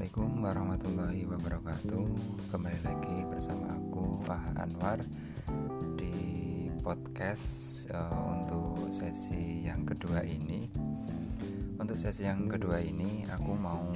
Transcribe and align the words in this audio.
Assalamualaikum 0.00 0.32
warahmatullahi 0.40 1.22
wabarakatuh. 1.28 2.04
Kembali 2.48 2.80
lagi 2.88 3.20
bersama 3.28 3.76
aku 3.76 4.16
Fah 4.24 4.48
Anwar 4.56 4.96
Di 6.00 6.16
podcast 6.80 7.84
uh, 7.92 8.32
untuk 8.32 8.88
sesi 8.96 9.68
yang 9.68 9.84
kedua 9.84 10.24
ini. 10.24 10.72
Untuk 11.76 12.00
sesi 12.00 12.24
yang 12.24 12.48
kedua 12.48 12.80
ini 12.80 13.28
aku 13.28 13.52
mau 13.52 13.92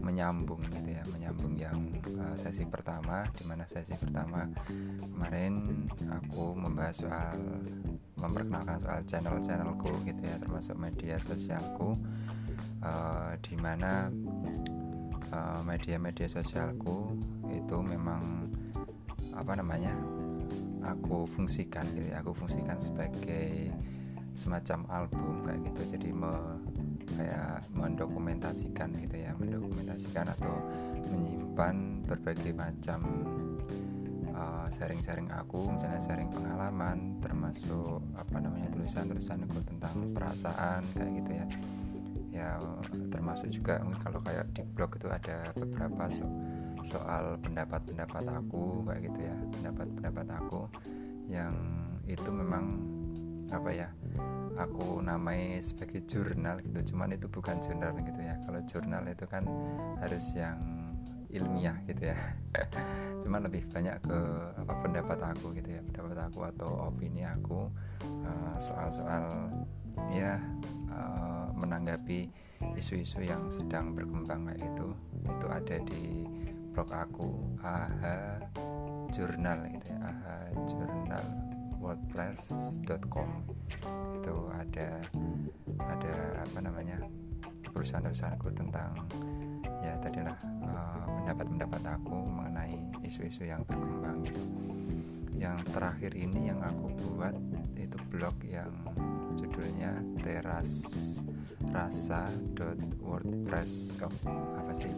menyambung 0.00 0.64
gitu 0.72 0.96
ya 0.96 1.04
Menyambung 1.12 1.52
yang 1.60 1.84
uh, 2.16 2.32
sesi 2.40 2.64
pertama 2.64 3.28
Di 3.36 3.44
mana 3.44 3.68
sesi 3.68 3.92
pertama 3.92 4.48
kemarin 5.04 5.84
aku 6.16 6.56
membahas 6.56 7.04
soal 7.04 7.36
Memperkenalkan 8.16 8.80
soal 8.80 9.04
channel-channelku 9.04 10.00
gitu 10.08 10.22
ya 10.24 10.40
Termasuk 10.40 10.80
media 10.80 11.20
sosialku 11.20 11.92
uh, 12.80 13.36
Di 13.44 13.52
mana 13.60 14.08
Eh, 15.26 15.60
media-media 15.66 16.30
sosialku 16.30 17.18
itu 17.50 17.76
memang 17.82 18.46
apa 19.34 19.58
namanya 19.58 19.92
aku 20.86 21.26
fungsikan 21.26 21.82
gitu 21.98 22.14
ya. 22.14 22.22
Aku 22.22 22.30
fungsikan 22.30 22.78
sebagai 22.78 23.74
semacam 24.38 24.86
album 24.86 25.42
kayak 25.42 25.60
gitu. 25.66 25.98
Jadi 25.98 26.14
me, 26.14 26.30
kayak 27.16 27.66
mendokumentasikan 27.74 28.92
gitu 29.02 29.16
ya 29.16 29.32
mendokumentasikan 29.38 30.30
atau 30.36 30.54
menyimpan 31.10 32.04
berbagai 32.04 32.52
macam 32.52 33.00
uh, 34.34 34.66
sharing-sharing 34.68 35.30
aku 35.32 35.70
misalnya 35.70 36.02
sharing 36.02 36.28
pengalaman 36.28 37.16
termasuk 37.24 38.02
apa 38.18 38.36
namanya 38.42 38.68
tulisan-tulisanku 38.74 39.64
tentang 39.64 40.12
perasaan 40.12 40.84
kayak 40.92 41.12
gitu 41.24 41.30
ya 41.40 41.46
ya 42.36 42.60
termasuk 43.08 43.48
juga 43.48 43.80
kalau 44.04 44.20
kayak 44.20 44.52
di 44.52 44.62
blog 44.76 44.92
itu 45.00 45.08
ada 45.08 45.50
beberapa 45.56 46.12
so 46.12 46.28
soal 46.84 47.40
pendapat-pendapat 47.40 48.24
aku 48.30 48.84
kayak 48.86 49.00
gitu 49.10 49.20
ya 49.26 49.34
pendapat-pendapat 49.58 50.26
aku 50.38 50.60
yang 51.26 51.56
itu 52.06 52.30
memang 52.30 52.78
apa 53.50 53.70
ya 53.74 53.88
aku 54.56 55.04
namai 55.04 55.60
sebagai 55.60 56.02
jurnal 56.08 56.58
gitu. 56.64 56.92
Cuman 56.94 57.14
itu 57.14 57.28
bukan 57.28 57.60
jurnal 57.60 57.92
gitu 58.00 58.20
ya. 58.20 58.34
Kalau 58.42 58.60
jurnal 58.64 59.04
itu 59.06 59.24
kan 59.28 59.44
harus 60.00 60.24
yang 60.32 60.58
ilmiah 61.30 61.76
gitu 61.84 62.10
ya. 62.10 62.18
Cuman 63.22 63.44
lebih 63.46 63.68
banyak 63.68 64.00
ke 64.00 64.18
apa 64.56 64.72
pendapat 64.80 65.18
aku 65.36 65.52
gitu 65.54 65.76
ya. 65.76 65.80
Pendapat 65.84 66.18
aku 66.32 66.40
atau 66.48 66.70
opini 66.88 67.22
aku 67.22 67.68
eh, 68.02 68.56
soal-soal 68.58 69.24
uh, 70.00 70.08
ya 70.12 70.40
uh, 70.92 71.35
menanggapi 71.56 72.28
isu-isu 72.76 73.24
yang 73.24 73.48
sedang 73.48 73.92
berkembang 73.96 74.48
kayak 74.52 74.62
itu 74.62 74.88
itu 75.24 75.46
ada 75.48 75.76
di 75.88 76.04
blog 76.72 76.88
aku 76.92 77.28
aha 77.64 78.40
jurnal 79.12 79.64
gitu 79.72 79.86
ya 79.92 79.98
aha 80.04 80.36
jurnal 80.68 81.24
wordpress.com 81.80 83.30
itu 84.20 84.34
ada 84.52 84.88
ada 85.80 86.14
apa 86.42 86.58
namanya 86.60 86.98
tulisan-tulisanku 87.76 88.48
tentang 88.56 88.96
ya 89.84 89.92
tadilah 90.00 90.36
uh, 90.64 91.04
pendapat-pendapat 91.20 91.82
aku 92.00 92.16
mengenai 92.16 92.76
isu-isu 93.04 93.46
yang 93.46 93.62
berkembang 93.68 94.24
gitu. 94.24 94.42
Yang 95.36 95.68
terakhir 95.70 96.12
ini 96.16 96.48
yang 96.48 96.64
aku 96.64 96.90
buat 96.96 97.36
itu 97.76 97.98
blog 98.08 98.34
yang 98.48 98.72
judulnya 99.36 100.00
teras 100.24 100.88
rasa.wordpress 101.72 103.96
oh, 104.00 104.08
apa 104.56 104.72
sih? 104.72 104.88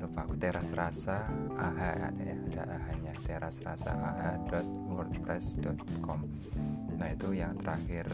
Lupa 0.00 0.24
aku. 0.24 0.32
Teras 0.36 0.72
rasa 0.72 1.28
aha 1.56 2.12
ada 2.12 2.24
ya? 2.24 2.36
Ada 2.52 2.62
ahanya 2.72 3.12
teras 3.24 3.60
rasa 3.60 3.90
aha.wordpress.com 3.92 6.20
nah 6.96 7.12
itu 7.12 7.36
yang 7.36 7.52
terakhir 7.60 8.08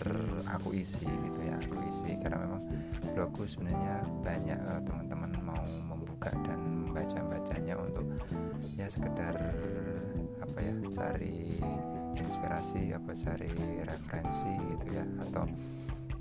aku 0.50 0.74
isi 0.74 1.06
gitu 1.06 1.38
ya. 1.46 1.54
Aku 1.54 1.78
isi 1.86 2.18
karena 2.18 2.42
memang 2.42 2.66
blogku 3.14 3.46
sebenarnya 3.46 4.02
banyak. 4.26 4.58
Teman-teman 4.82 5.30
mau 5.38 5.62
membuka 5.86 6.34
dan 6.42 6.58
membaca 6.90 7.22
bacanya 7.30 7.78
untuk 7.78 8.02
ya 8.74 8.90
sekedar 8.90 9.38
apa 10.42 10.58
ya 10.58 10.74
cari 10.90 11.62
inspirasi 12.16 12.92
apa 12.92 13.12
cari 13.16 13.52
referensi 13.84 14.52
gitu 14.72 14.86
ya 14.92 15.04
atau 15.28 15.44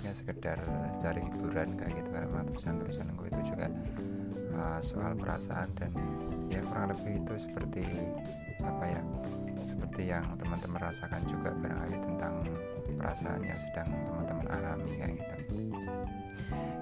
ya 0.02 0.12
sekedar 0.12 0.58
cari 0.98 1.22
hiburan 1.22 1.78
kayak 1.78 2.02
gitu 2.02 2.10
karena 2.10 2.42
tulisan-tulisan 2.50 3.06
gue 3.14 3.28
itu 3.30 3.42
juga 3.54 3.66
uh, 4.58 4.80
soal 4.82 5.14
perasaan 5.14 5.70
dan 5.78 5.92
ya 6.50 6.58
kurang 6.66 6.90
lebih 6.90 7.22
itu 7.22 7.34
seperti 7.38 7.86
apa 8.62 8.84
ya 8.86 9.02
seperti 9.62 10.10
yang 10.10 10.26
teman-teman 10.36 10.90
rasakan 10.90 11.22
juga 11.30 11.54
barangkali 11.54 11.96
tentang 12.02 12.34
perasaan 12.98 13.40
yang 13.46 13.58
sedang 13.70 13.88
teman-teman 14.06 14.46
alami 14.50 14.92
kayak 14.98 15.14
gitu. 15.18 15.36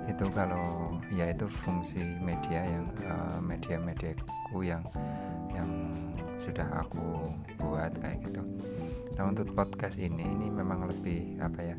Itu 0.09 0.27
kalau 0.33 0.97
ya 1.13 1.29
itu 1.31 1.47
fungsi 1.47 2.03
media 2.19 2.67
yang 2.67 2.87
uh, 3.05 3.39
media-mediaku 3.39 4.65
yang 4.65 4.83
yang 5.53 5.71
sudah 6.41 6.65
aku 6.81 7.29
buat 7.61 7.93
kayak 8.01 8.25
gitu. 8.25 8.41
Nah 9.21 9.29
untuk 9.29 9.53
podcast 9.53 10.01
ini 10.01 10.25
ini 10.25 10.49
memang 10.49 10.89
lebih 10.89 11.37
apa 11.37 11.61
ya 11.61 11.77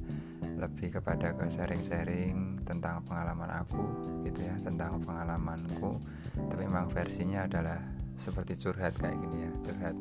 lebih 0.61 0.93
kepada 1.01 1.33
ke 1.33 1.49
sharing-sharing 1.49 2.61
tentang 2.61 3.01
pengalaman 3.09 3.49
aku 3.65 3.81
gitu 4.21 4.45
ya 4.45 4.53
tentang 4.61 5.01
pengalamanku. 5.01 5.97
Tapi 6.37 6.69
memang 6.69 6.93
versinya 6.93 7.49
adalah 7.49 7.81
seperti 8.13 8.53
curhat 8.61 8.93
kayak 9.01 9.17
gini 9.17 9.49
ya 9.49 9.51
curhat. 9.65 9.97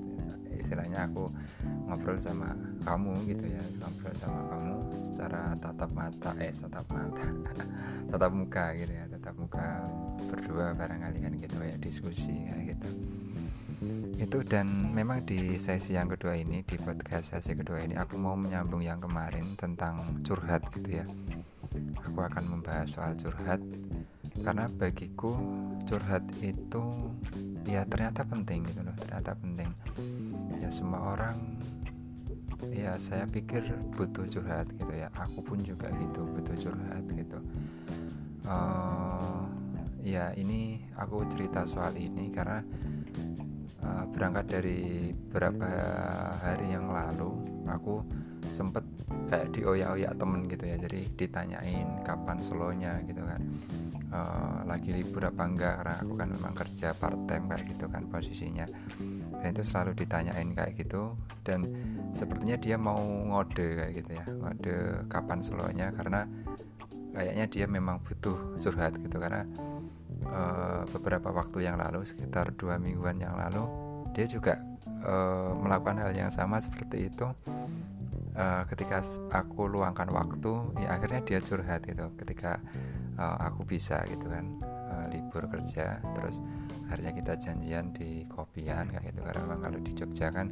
Istilahnya 0.60 1.08
aku 1.08 1.32
ngobrol 1.88 2.20
sama 2.20 2.52
kamu 2.84 3.32
gitu 3.32 3.48
ya 3.48 3.64
ngobrol 3.80 4.12
sama 4.20 4.44
kamu 4.52 4.76
secara 5.08 5.56
tatap 5.56 5.90
mata 5.96 6.30
eh 6.36 6.52
tatap 6.52 6.84
mata 6.92 7.26
tatap 8.12 8.32
muka 8.36 8.76
gitu 8.76 8.92
ya 8.92 9.08
tatap 9.08 9.34
muka 9.40 9.88
berdua 10.28 10.76
barangkali 10.76 11.18
kan 11.24 11.32
gitu 11.40 11.56
ya 11.64 11.76
diskusi 11.80 12.44
kayak 12.44 12.76
gitu 12.76 12.90
itu 14.20 14.44
dan 14.44 14.92
memang 14.92 15.24
di 15.24 15.56
sesi 15.56 15.96
yang 15.96 16.12
kedua 16.12 16.36
ini 16.36 16.60
di 16.60 16.76
podcast 16.76 17.32
sesi 17.32 17.56
kedua 17.56 17.80
ini 17.80 17.96
aku 17.96 18.20
mau 18.20 18.36
menyambung 18.36 18.84
yang 18.84 19.00
kemarin 19.00 19.56
tentang 19.56 20.20
curhat 20.20 20.60
gitu 20.76 21.00
ya. 21.00 21.08
Aku 22.04 22.20
akan 22.20 22.44
membahas 22.44 23.00
soal 23.00 23.16
curhat. 23.16 23.64
Karena 24.44 24.68
bagiku 24.68 25.40
curhat 25.88 26.20
itu 26.44 26.84
ya 27.64 27.80
ternyata 27.88 28.20
penting 28.28 28.68
gitu 28.68 28.84
loh 28.84 28.92
ternyata 29.00 29.32
penting. 29.40 29.72
Ya 30.60 30.68
semua 30.68 31.16
orang 31.16 31.40
ya 32.76 33.00
saya 33.00 33.24
pikir 33.24 33.72
butuh 33.96 34.28
curhat 34.28 34.68
gitu 34.76 34.92
ya. 35.00 35.08
Aku 35.16 35.40
pun 35.40 35.64
juga 35.64 35.88
gitu 35.96 36.28
butuh 36.28 36.56
curhat 36.60 37.08
gitu. 37.08 37.40
Uh, 38.44 39.48
ya 40.04 40.36
ini 40.36 40.84
aku 41.00 41.24
cerita 41.32 41.64
soal 41.64 41.96
ini 41.96 42.28
karena 42.28 42.60
uh, 43.84 44.04
berangkat 44.10 44.46
dari 44.48 45.10
beberapa 45.12 45.68
hari 46.40 46.72
yang 46.74 46.92
lalu 46.92 47.32
aku 47.70 48.02
sempet 48.50 48.82
kayak 49.30 49.54
dioyak-oyak 49.54 50.12
temen 50.18 50.40
gitu 50.50 50.64
ya. 50.66 50.76
Jadi 50.76 51.00
ditanyain 51.14 52.02
kapan 52.02 52.38
solonya 52.42 52.98
gitu 53.06 53.22
kan. 53.22 53.40
Uh, 54.10 54.66
lagi 54.66 54.90
libur 54.90 55.30
apa 55.30 55.42
enggak? 55.46 55.74
Karena 55.82 55.94
aku 56.02 56.12
kan 56.18 56.28
memang 56.34 56.54
kerja 56.54 56.88
part 56.98 57.18
time 57.30 57.46
kayak 57.46 57.64
gitu 57.70 57.86
kan 57.86 58.02
posisinya. 58.10 58.66
Dan 59.40 59.48
itu 59.54 59.62
selalu 59.62 59.94
ditanyain 60.02 60.50
kayak 60.50 60.74
gitu. 60.82 61.14
Dan 61.46 61.60
sepertinya 62.10 62.58
dia 62.58 62.74
mau 62.74 62.98
ngode 62.98 63.66
kayak 63.78 63.92
gitu 64.02 64.10
ya. 64.18 64.24
Ngode 64.26 65.06
kapan 65.06 65.38
solonya? 65.40 65.94
Karena 65.94 66.26
kayaknya 67.14 67.46
dia 67.46 67.66
memang 67.70 68.02
butuh 68.02 68.58
curhat 68.58 68.98
gitu. 68.98 69.16
Karena 69.22 69.46
uh, 70.26 70.82
beberapa 70.90 71.30
waktu 71.30 71.66
yang 71.66 71.80
lalu 71.80 72.04
sekitar 72.06 72.54
dua 72.54 72.76
mingguan 72.76 73.18
yang 73.20 73.36
lalu 73.36 73.66
dia 74.10 74.26
juga 74.26 74.58
uh, 75.06 75.54
melakukan 75.54 76.02
hal 76.02 76.12
yang 76.14 76.30
sama 76.34 76.58
seperti 76.58 77.10
itu. 77.10 77.26
Uh, 78.30 78.62
ketika 78.70 79.02
aku 79.34 79.66
luangkan 79.66 80.06
waktu 80.14 80.78
ya 80.78 80.94
akhirnya 80.94 81.20
dia 81.26 81.42
curhat 81.42 81.82
gitu 81.82 82.14
ketika 82.14 82.62
uh, 83.18 83.36
aku 83.42 83.66
bisa 83.66 84.06
gitu 84.06 84.30
kan 84.30 84.54
uh, 84.62 85.10
libur 85.10 85.50
kerja 85.50 85.98
terus 86.14 86.38
akhirnya 86.86 87.10
kita 87.10 87.32
janjian 87.38 87.90
di 87.90 88.22
kopian 88.30 88.86
kayak 88.86 89.10
gitu. 89.10 89.20
Karena 89.26 89.40
memang 89.50 89.60
kalau 89.66 89.78
di 89.82 89.92
Jogja 89.98 90.30
kan 90.30 90.46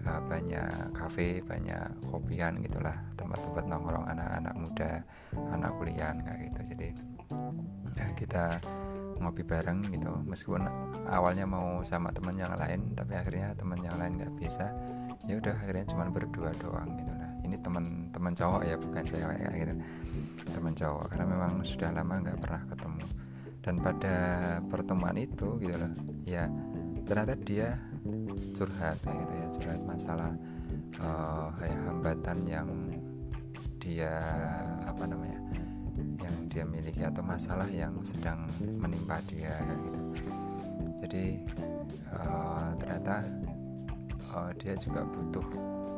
uh, 0.00 0.20
banyak 0.24 0.96
kafe 0.96 1.44
banyak 1.44 2.08
kopian 2.08 2.64
gitulah 2.64 2.96
tempat-tempat 3.20 3.64
nongkrong 3.68 4.08
anak-anak 4.08 4.54
muda 4.56 4.92
anak 5.52 5.76
kuliah 5.76 6.12
kayak 6.24 6.40
gitu. 6.50 6.60
Jadi 6.72 6.88
ya 7.94 8.06
kita 8.14 8.60
ngopi 9.18 9.42
bareng 9.46 9.88
gitu. 9.94 10.10
Meskipun 10.26 10.66
awalnya 11.08 11.46
mau 11.46 11.80
sama 11.86 12.10
teman 12.10 12.36
yang 12.36 12.52
lain 12.54 12.92
tapi 12.94 13.14
akhirnya 13.14 13.54
teman 13.54 13.80
yang 13.82 13.96
lain 13.96 14.18
nggak 14.18 14.34
bisa 14.38 14.74
ya 15.24 15.40
udah 15.40 15.56
akhirnya 15.56 15.84
cuma 15.88 16.10
berdua 16.10 16.50
doang 16.60 16.90
gitu 17.00 17.12
lah. 17.14 17.30
Ini 17.44 17.56
teman-teman 17.60 18.32
cowok 18.34 18.62
ya 18.66 18.76
bukan 18.76 19.04
cewek 19.06 19.38
kayak 19.40 19.54
gitu. 19.56 19.74
Teman 20.52 20.74
cowok 20.76 21.06
karena 21.12 21.26
memang 21.28 21.52
sudah 21.64 21.88
lama 21.94 22.14
nggak 22.20 22.38
pernah 22.42 22.62
ketemu. 22.68 23.04
Dan 23.64 23.74
pada 23.80 24.16
pertemuan 24.68 25.16
itu 25.16 25.56
gitu 25.56 25.72
loh 25.72 25.92
ya 26.24 26.48
ternyata 27.04 27.36
dia 27.36 27.76
curhat 28.56 28.96
kayak 29.04 29.16
gitu 29.24 29.32
ya 29.36 29.46
curhat 29.56 29.80
masalah 29.84 30.32
uh, 31.00 31.48
ya 31.60 31.76
hambatan 31.88 32.38
yang 32.48 32.68
dia 33.76 34.12
apa 34.88 35.04
namanya 35.04 35.40
dia 36.54 36.62
miliki 36.62 37.02
atau 37.02 37.26
masalah 37.26 37.66
yang 37.66 37.98
sedang 38.06 38.46
menimpa 38.62 39.18
dia 39.26 39.58
gitu. 39.66 40.00
Jadi 41.02 41.42
uh, 42.14 42.70
ternyata 42.78 43.26
uh, 44.30 44.54
dia 44.54 44.78
juga 44.78 45.02
butuh 45.02 45.42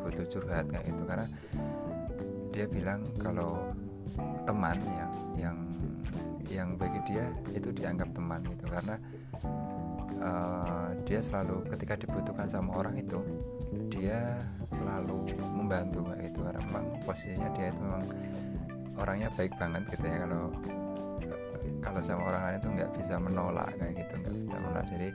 butuh 0.00 0.26
curhat 0.32 0.64
kayak 0.72 0.88
gitu. 0.88 1.02
Karena 1.04 1.28
dia 2.56 2.64
bilang 2.64 3.04
kalau 3.20 3.68
teman 4.48 4.80
yang 4.96 5.12
yang 5.36 5.58
yang 6.48 6.68
bagi 6.80 7.04
dia 7.04 7.28
itu 7.52 7.68
dianggap 7.68 8.08
teman 8.16 8.40
gitu. 8.48 8.64
Karena 8.64 8.96
uh, 10.24 10.88
dia 11.04 11.20
selalu 11.20 11.68
ketika 11.68 12.00
dibutuhkan 12.00 12.48
sama 12.48 12.80
orang 12.80 12.96
itu 12.96 13.20
dia 13.92 14.40
selalu 14.72 15.36
membantu 15.52 16.00
kayak 16.08 16.32
gitu. 16.32 16.40
Karena 16.48 16.60
memang 16.64 16.84
posisinya 17.04 17.52
dia 17.52 17.68
itu 17.68 17.80
memang 17.84 18.04
orangnya 18.96 19.28
baik 19.36 19.52
banget 19.60 19.84
gitu 19.92 20.04
ya 20.08 20.24
kalau 20.24 20.52
kalau 21.86 22.00
sama 22.02 22.22
orang 22.34 22.42
lain 22.50 22.56
itu 22.58 22.68
nggak 22.74 22.90
bisa 22.98 23.14
menolak 23.14 23.70
kayak 23.78 23.94
gitu 24.02 24.14
nggak 24.18 24.34
bisa 24.34 24.56
menolak. 24.58 24.84
Jadi 24.90 25.08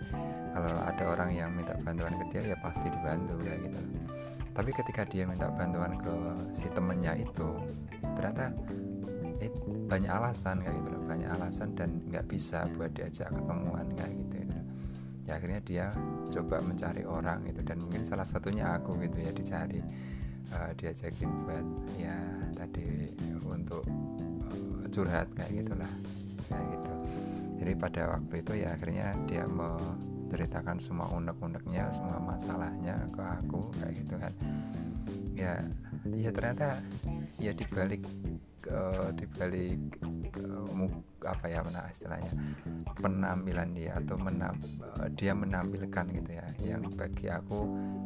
kalau 0.52 0.72
ada 0.80 1.04
orang 1.04 1.30
yang 1.36 1.50
minta 1.52 1.76
bantuan 1.84 2.16
ke 2.16 2.26
dia 2.32 2.56
ya 2.56 2.58
pasti 2.64 2.88
dibantu 2.88 3.36
kayak 3.44 3.60
gitu. 3.68 3.80
Tapi 4.52 4.70
ketika 4.76 5.02
dia 5.08 5.24
minta 5.28 5.48
bantuan 5.52 6.00
ke 6.00 6.16
si 6.56 6.68
temennya 6.72 7.16
itu 7.20 7.50
ternyata 8.16 8.56
it, 9.44 9.52
banyak 9.88 10.12
alasan 10.12 10.64
kayak 10.64 10.76
gitu 10.80 10.90
loh. 10.96 11.04
Banyak 11.08 11.30
alasan 11.40 11.76
dan 11.76 11.90
nggak 12.08 12.26
bisa 12.28 12.68
buat 12.76 12.92
diajak 12.96 13.32
ketemuan 13.32 13.88
kayak 13.96 14.12
gitu, 14.16 14.36
gitu 14.48 14.60
ya 15.28 15.32
akhirnya 15.38 15.62
dia 15.64 15.86
coba 16.32 16.64
mencari 16.64 17.04
orang 17.04 17.48
gitu. 17.52 17.62
Dan 17.68 17.84
mungkin 17.84 18.08
salah 18.08 18.28
satunya 18.28 18.80
aku 18.80 18.96
gitu 19.04 19.20
ya 19.20 19.32
dicari 19.36 19.84
uh, 20.56 20.72
diajakin 20.76 21.30
buat 21.44 21.68
ya 22.00 22.16
tadi 22.54 23.12
untuk 23.46 23.84
uh, 24.48 24.86
curhat 24.92 25.28
kayak 25.36 25.64
gitulah 25.64 25.92
kayak 26.48 26.66
gitu. 26.76 26.94
Jadi 27.62 27.72
pada 27.78 28.02
waktu 28.18 28.36
itu 28.42 28.54
ya 28.66 28.74
akhirnya 28.74 29.08
dia 29.30 29.46
menceritakan 29.46 30.78
semua 30.82 31.08
unek-uneknya 31.14 31.94
semua 31.94 32.18
masalahnya 32.18 33.06
ke 33.14 33.22
aku 33.22 33.70
kayak 33.78 33.94
gitu 34.02 34.16
kan. 34.18 34.34
Ya 35.38 35.54
ya 36.10 36.30
ternyata 36.34 36.82
ya 37.38 37.52
dibalik 37.54 38.02
uh, 38.68 39.10
dibalik 39.14 39.80
uh, 40.42 40.68
apa 41.26 41.46
ya 41.48 41.62
mana 41.62 41.86
istilahnya 41.90 42.34
penampilan 42.98 43.70
dia 43.78 43.98
atau 43.98 44.18
menam, 44.18 44.58
uh, 44.82 45.10
dia 45.14 45.34
menampilkan 45.38 46.06
gitu 46.12 46.32
ya. 46.34 46.46
Yang 46.62 46.98
bagi 46.98 47.28
aku 47.30 47.60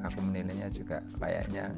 aku 0.04 0.20
menilainya 0.22 0.68
juga 0.72 1.00
kayaknya 1.20 1.72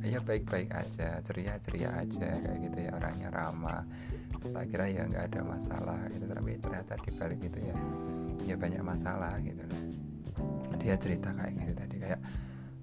ya 0.00 0.18
baik-baik 0.20 0.72
aja 0.72 1.20
ceria-ceria 1.20 1.90
aja 2.00 2.28
kayak 2.40 2.58
gitu 2.70 2.78
ya 2.88 2.90
orangnya 2.96 3.28
ramah. 3.32 3.84
Tak 4.40 4.64
kira 4.72 4.88
ya 4.88 5.04
nggak 5.04 5.36
ada 5.36 5.40
masalah 5.44 6.00
gitu 6.08 6.24
tapi 6.24 6.56
ternyata 6.56 6.92
dibalik 7.04 7.38
gitu 7.44 7.58
ya 7.60 7.76
ya 8.48 8.54
banyak 8.56 8.80
masalah 8.80 9.36
gitu. 9.44 9.64
Dia 10.80 10.96
cerita 10.96 11.28
kayak 11.36 11.52
gitu 11.60 11.72
tadi 11.76 11.96
kayak 12.00 12.20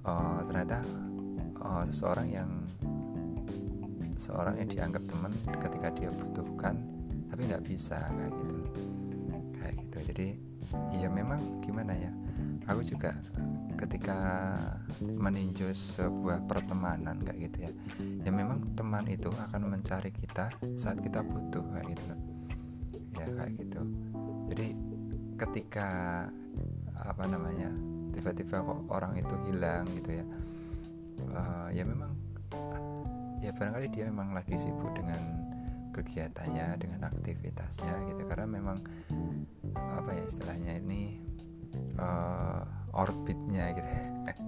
oh, 0.06 0.40
ternyata 0.46 0.78
oh, 1.66 1.82
seseorang 1.90 2.30
yang 2.30 2.50
seorang 4.18 4.58
yang 4.58 4.70
dianggap 4.70 5.04
teman 5.06 5.34
ketika 5.62 5.88
dia 5.94 6.10
butuhkan 6.10 6.97
tapi 7.38 7.54
nggak 7.54 7.66
bisa 7.70 8.02
kayak 8.02 8.34
gitu. 8.34 8.58
Kayak 9.62 9.76
gitu. 9.86 9.98
Jadi 10.10 10.28
ya 10.98 11.06
memang 11.06 11.62
gimana 11.62 11.94
ya 11.94 12.10
aku 12.66 12.82
juga 12.82 13.14
ketika 13.78 14.18
meninjau 15.00 15.70
sebuah 15.70 16.50
pertemanan 16.50 17.22
kayak 17.22 17.40
gitu 17.46 17.58
ya 17.70 17.72
ya 18.26 18.32
memang 18.34 18.74
teman 18.74 19.06
itu 19.06 19.30
akan 19.30 19.70
mencari 19.70 20.10
kita 20.10 20.50
saat 20.74 20.98
kita 20.98 21.22
butuh 21.22 21.62
kayak 21.78 21.94
gitu 21.94 22.04
ya 23.22 23.28
kayak 23.38 23.54
gitu. 23.62 23.82
Jadi 24.50 24.68
ketika 25.38 25.90
apa 26.98 27.24
namanya 27.30 27.70
tiba-tiba 28.18 28.66
kok 28.66 28.82
orang 28.90 29.14
itu 29.14 29.36
hilang 29.46 29.86
gitu 29.94 30.10
ya 30.10 30.26
uh, 31.38 31.70
ya 31.70 31.86
memang 31.86 32.18
ya 33.46 33.54
barangkali 33.54 33.94
dia 33.94 34.10
memang 34.10 34.34
lagi 34.34 34.58
sibuk 34.58 34.90
dengan 34.98 35.47
kegiatannya 35.98 36.78
dengan 36.78 37.02
aktivitasnya 37.10 38.08
gitu. 38.14 38.24
Karena 38.30 38.48
memang 38.48 38.78
apa 39.76 40.14
ya 40.14 40.24
istilahnya 40.24 40.78
ini 40.78 41.20
uh, 42.00 42.47
orbitnya 42.98 43.78
gitu 43.78 43.92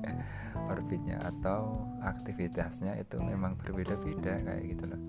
orbitnya 0.73 1.17
atau 1.21 1.85
aktivitasnya 2.01 2.97
itu 2.99 3.17
memang 3.21 3.57
berbeda-beda 3.57 4.41
kayak 4.43 4.63
gitu 4.75 4.85
loh. 4.89 5.01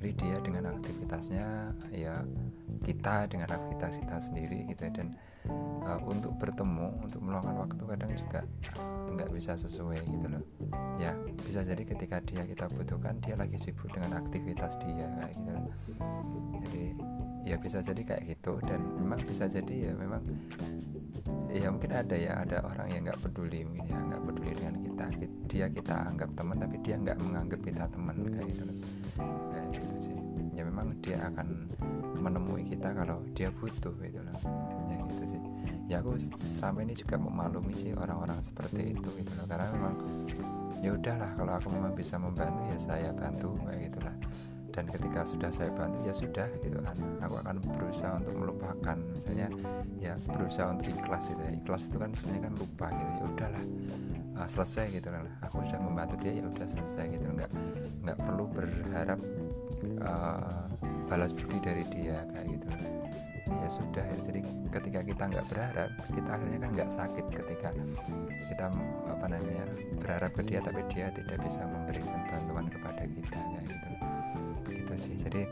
Jadi 0.00 0.10
dia 0.20 0.36
dengan 0.40 0.64
aktivitasnya 0.72 1.72
ya 1.92 2.20
kita 2.84 3.28
dengan 3.28 3.48
aktivitas 3.48 4.00
kita 4.00 4.16
sendiri 4.20 4.68
gitu 4.68 4.84
dan 4.92 5.16
uh, 5.88 6.00
untuk 6.04 6.36
bertemu 6.36 7.00
untuk 7.00 7.20
meluangkan 7.24 7.56
waktu 7.64 7.82
kadang 7.84 8.12
juga 8.12 8.40
nggak 9.12 9.30
bisa 9.32 9.56
sesuai 9.56 10.04
gitu 10.04 10.26
loh. 10.28 10.44
Ya 11.00 11.16
bisa 11.44 11.64
jadi 11.64 11.84
ketika 11.84 12.20
dia 12.24 12.44
kita 12.44 12.68
butuhkan 12.72 13.20
dia 13.24 13.36
lagi 13.36 13.56
sibuk 13.56 13.92
dengan 13.92 14.20
aktivitas 14.20 14.76
dia 14.84 15.08
kayak 15.20 15.32
gitu 15.36 15.50
loh. 15.52 15.74
Jadi 16.64 16.84
ya 17.44 17.56
bisa 17.60 17.78
jadi 17.84 18.02
kayak 18.02 18.24
gitu. 18.36 18.58
Dan 18.64 18.80
memang 18.98 19.20
bisa 19.24 19.44
jadi 19.46 19.90
ya 19.90 19.92
memang 19.94 20.24
ya 21.54 21.70
mungkin 21.70 21.92
ada 21.94 22.16
ya 22.18 22.42
ada 22.42 22.58
orang 22.66 22.88
yang 22.90 23.02
nggak 23.06 23.20
peduli 23.22 23.62
mungkin 23.62 23.86
ya 23.86 24.00
nggak 24.00 24.22
peduli 24.26 24.52
dengan 24.56 24.74
kita. 24.80 25.06
Dia 25.46 25.66
kita 25.70 25.94
anggap 26.10 26.30
teman 26.34 26.56
tapi 26.58 26.76
dia 26.82 26.96
nggak 26.98 27.18
menganggap 27.22 27.60
kita 27.62 27.84
teman 27.92 28.16
kayak 28.32 28.48
gitu 28.50 28.64
kayak 29.52 29.68
gitu 29.76 29.96
sih. 30.10 30.18
Ya 30.56 30.62
memang 30.66 30.86
dia 31.04 31.16
akan 31.30 31.48
menemui 32.18 32.64
kita 32.66 32.88
kalau 32.96 33.20
dia 33.36 33.52
butuh 33.52 33.94
gitu 34.00 34.20
loh. 34.24 34.38
Ya 34.90 34.98
gitu 35.04 35.24
sih. 35.28 35.40
Ya 35.84 36.00
aku 36.00 36.16
selama 36.34 36.80
ini 36.80 36.96
juga 36.96 37.20
memaklumi 37.20 37.76
sih 37.76 37.92
orang-orang 37.92 38.40
seperti 38.40 38.96
itu 38.96 39.08
gitu 39.20 39.32
loh. 39.36 39.44
Karena 39.44 39.68
memang 39.76 39.94
ya 40.80 40.92
udahlah 40.92 41.32
kalau 41.36 41.52
aku 41.56 41.68
memang 41.72 41.92
bisa 41.96 42.20
membantu 42.20 42.60
ya 42.68 42.76
saya 42.76 43.08
bantu 43.12 43.56
kayak 43.64 43.88
gitulah 43.88 44.16
dan 44.74 44.90
ketika 44.90 45.22
sudah 45.22 45.54
saya 45.54 45.70
bantu 45.70 46.02
ya 46.02 46.10
sudah 46.10 46.50
gitu 46.58 46.82
kan. 46.82 46.98
Aku 47.22 47.38
akan 47.38 47.62
berusaha 47.62 48.18
untuk 48.18 48.34
melupakan 48.34 48.96
misalnya 48.98 49.48
ya 50.02 50.18
berusaha 50.26 50.66
untuk 50.74 50.90
ikhlas 50.90 51.30
gitu 51.30 51.42
ya. 51.46 51.52
Ikhlas 51.54 51.82
itu 51.86 51.96
kan 52.02 52.10
sebenarnya 52.10 52.42
kan 52.50 52.54
lupa 52.58 52.86
gitu. 52.90 53.10
Ya 53.14 53.24
udahlah 53.30 53.64
uh, 54.34 54.48
selesai 54.50 54.86
gitu 54.98 55.08
lah 55.14 55.22
aku 55.46 55.62
sudah 55.70 55.78
membantu 55.80 56.14
dia 56.18 56.32
ya 56.34 56.44
udah 56.50 56.66
selesai 56.66 57.04
gitu. 57.14 57.24
Nggak 57.30 57.50
nggak 58.02 58.18
perlu 58.18 58.44
berharap 58.50 59.20
uh, 60.02 60.66
balas 61.06 61.30
budi 61.30 61.62
dari 61.62 61.86
dia 61.94 62.26
kayak 62.34 62.46
gitu. 62.58 62.66
Lah 62.66 62.82
ya 63.44 63.68
sudah 63.68 64.04
ya. 64.04 64.16
jadi 64.24 64.40
ketika 64.72 65.00
kita 65.04 65.22
nggak 65.28 65.46
berharap 65.52 65.90
kita 66.10 66.30
akhirnya 66.32 66.58
kan 66.64 66.70
nggak 66.74 66.90
sakit 66.90 67.24
ketika 67.28 67.68
kita 68.48 68.66
apa 69.04 69.26
namanya 69.28 69.64
berharap 70.00 70.32
ke 70.32 70.42
dia 70.48 70.60
tapi 70.64 70.80
dia 70.88 71.12
tidak 71.12 71.38
bisa 71.44 71.60
memberikan 71.68 72.20
bantuan 72.24 72.66
kepada 72.72 73.04
kita 73.04 73.38
kayak 73.38 73.64
gitu 73.68 73.88
sih 74.96 75.14
jadi 75.18 75.46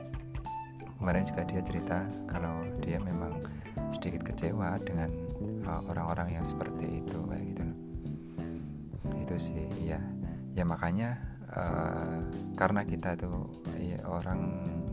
kemarin 0.98 1.26
juga 1.26 1.42
dia 1.46 1.60
cerita 1.62 1.98
kalau 2.30 2.62
dia 2.78 2.98
memang 3.02 3.42
sedikit 3.90 4.22
kecewa 4.22 4.78
dengan 4.82 5.10
uh, 5.66 5.82
orang-orang 5.90 6.28
uh, 6.30 6.34
yang 6.40 6.46
seperti 6.46 7.02
itu 7.02 7.18
kayak 7.26 7.44
gitu 7.52 7.64
itu 9.18 9.34
sih 9.38 9.66
ya 9.82 10.00
ya 10.52 10.64
makanya 10.66 11.18
uh, 11.52 12.20
karena 12.56 12.84
kita 12.84 13.16
tuh 13.16 13.48
ya, 13.80 14.00
orang 14.06 14.40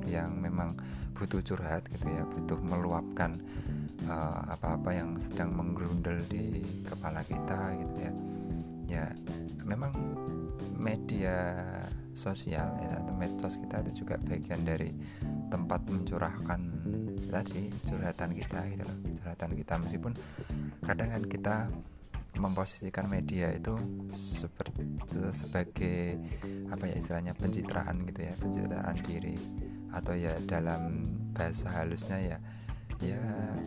yang 0.08 0.34
memang 0.42 0.74
butuh 1.14 1.44
curhat 1.44 1.86
gitu 1.92 2.08
ya 2.08 2.24
butuh 2.26 2.58
meluapkan 2.64 3.38
uh, 4.08 4.42
apa-apa 4.56 4.90
uh, 4.90 4.96
yang 4.96 5.10
sedang 5.20 5.54
menggerundel 5.54 6.18
di 6.32 6.64
kepala 6.88 7.22
kita 7.28 7.76
gitu 7.76 7.98
ya. 8.00 8.14
Ya 8.90 9.06
memang 9.68 9.94
media 10.80 11.68
sosial 12.14 12.76
ya, 12.82 13.00
medsos 13.16 13.60
kita 13.60 13.82
itu 13.86 14.04
juga 14.06 14.16
bagian 14.20 14.64
dari 14.64 14.92
tempat 15.50 15.82
mencurahkan 15.90 16.62
tadi 17.30 17.70
curhatan 17.86 18.32
kita 18.38 18.60
gitu 18.70 18.84
loh 18.86 18.98
curhatan 19.20 19.52
kita. 19.58 19.74
Meskipun 19.82 20.14
kadang 20.86 21.10
kan 21.14 21.24
kita 21.26 21.56
memposisikan 22.40 23.10
media 23.12 23.52
itu 23.52 23.76
seperti 24.14 24.86
sebagai 25.36 26.16
apa 26.72 26.88
ya 26.88 26.96
istilahnya 26.96 27.34
pencitraan 27.36 28.06
gitu 28.08 28.22
ya 28.24 28.34
pencitraan 28.38 28.96
diri. 29.04 29.36
Atau 29.90 30.14
ya 30.14 30.38
dalam 30.46 31.04
bahasa 31.34 31.74
halusnya 31.74 32.18
ya 32.22 32.38
ya 33.00 33.22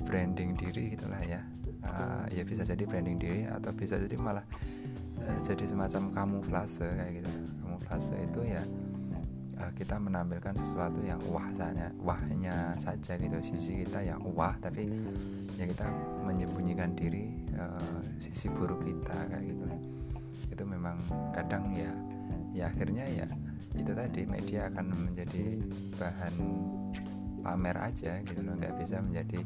branding 0.07 0.55
diri 0.57 0.95
gitulah 0.95 1.23
ya. 1.25 1.43
Uh, 1.83 2.31
ya 2.31 2.47
bisa 2.47 2.63
jadi 2.63 2.87
branding 2.87 3.19
diri 3.19 3.43
atau 3.51 3.75
bisa 3.75 3.99
jadi 3.99 4.15
malah 4.15 4.47
uh, 5.19 5.39
jadi 5.43 5.67
semacam 5.67 6.15
kamuflase 6.15 6.87
kayak 6.87 7.19
gitu 7.19 7.31
kamuflase 7.83 8.15
itu 8.23 8.41
ya 8.47 8.63
uh, 9.59 9.73
kita 9.75 9.99
menampilkan 9.99 10.55
sesuatu 10.55 11.03
yang 11.03 11.19
wah 11.29 11.51
saja 11.51 11.91
wahnya 11.99 12.79
saja 12.79 13.19
gitu. 13.19 13.37
Sisi 13.43 13.83
kita 13.83 14.01
yang 14.07 14.23
wah 14.33 14.55
tapi 14.63 14.87
ya 15.59 15.67
kita 15.67 15.91
menyembunyikan 16.23 16.95
diri 16.95 17.43
uh, 17.59 18.01
sisi 18.23 18.47
buruk 18.55 18.87
kita 18.87 19.17
kayak 19.29 19.45
gitu. 19.51 19.67
Itu 20.55 20.63
memang 20.63 21.03
kadang 21.35 21.75
ya 21.75 21.91
ya 22.55 22.71
akhirnya 22.71 23.05
ya 23.11 23.27
itu 23.75 23.91
tadi 23.97 24.29
media 24.29 24.69
akan 24.69 24.87
menjadi 25.11 25.59
bahan 25.99 26.35
pamer 27.43 27.77
aja 27.83 28.23
gitu 28.23 28.41
loh. 28.47 28.55
Nggak 28.55 28.79
bisa 28.79 29.03
menjadi 29.03 29.41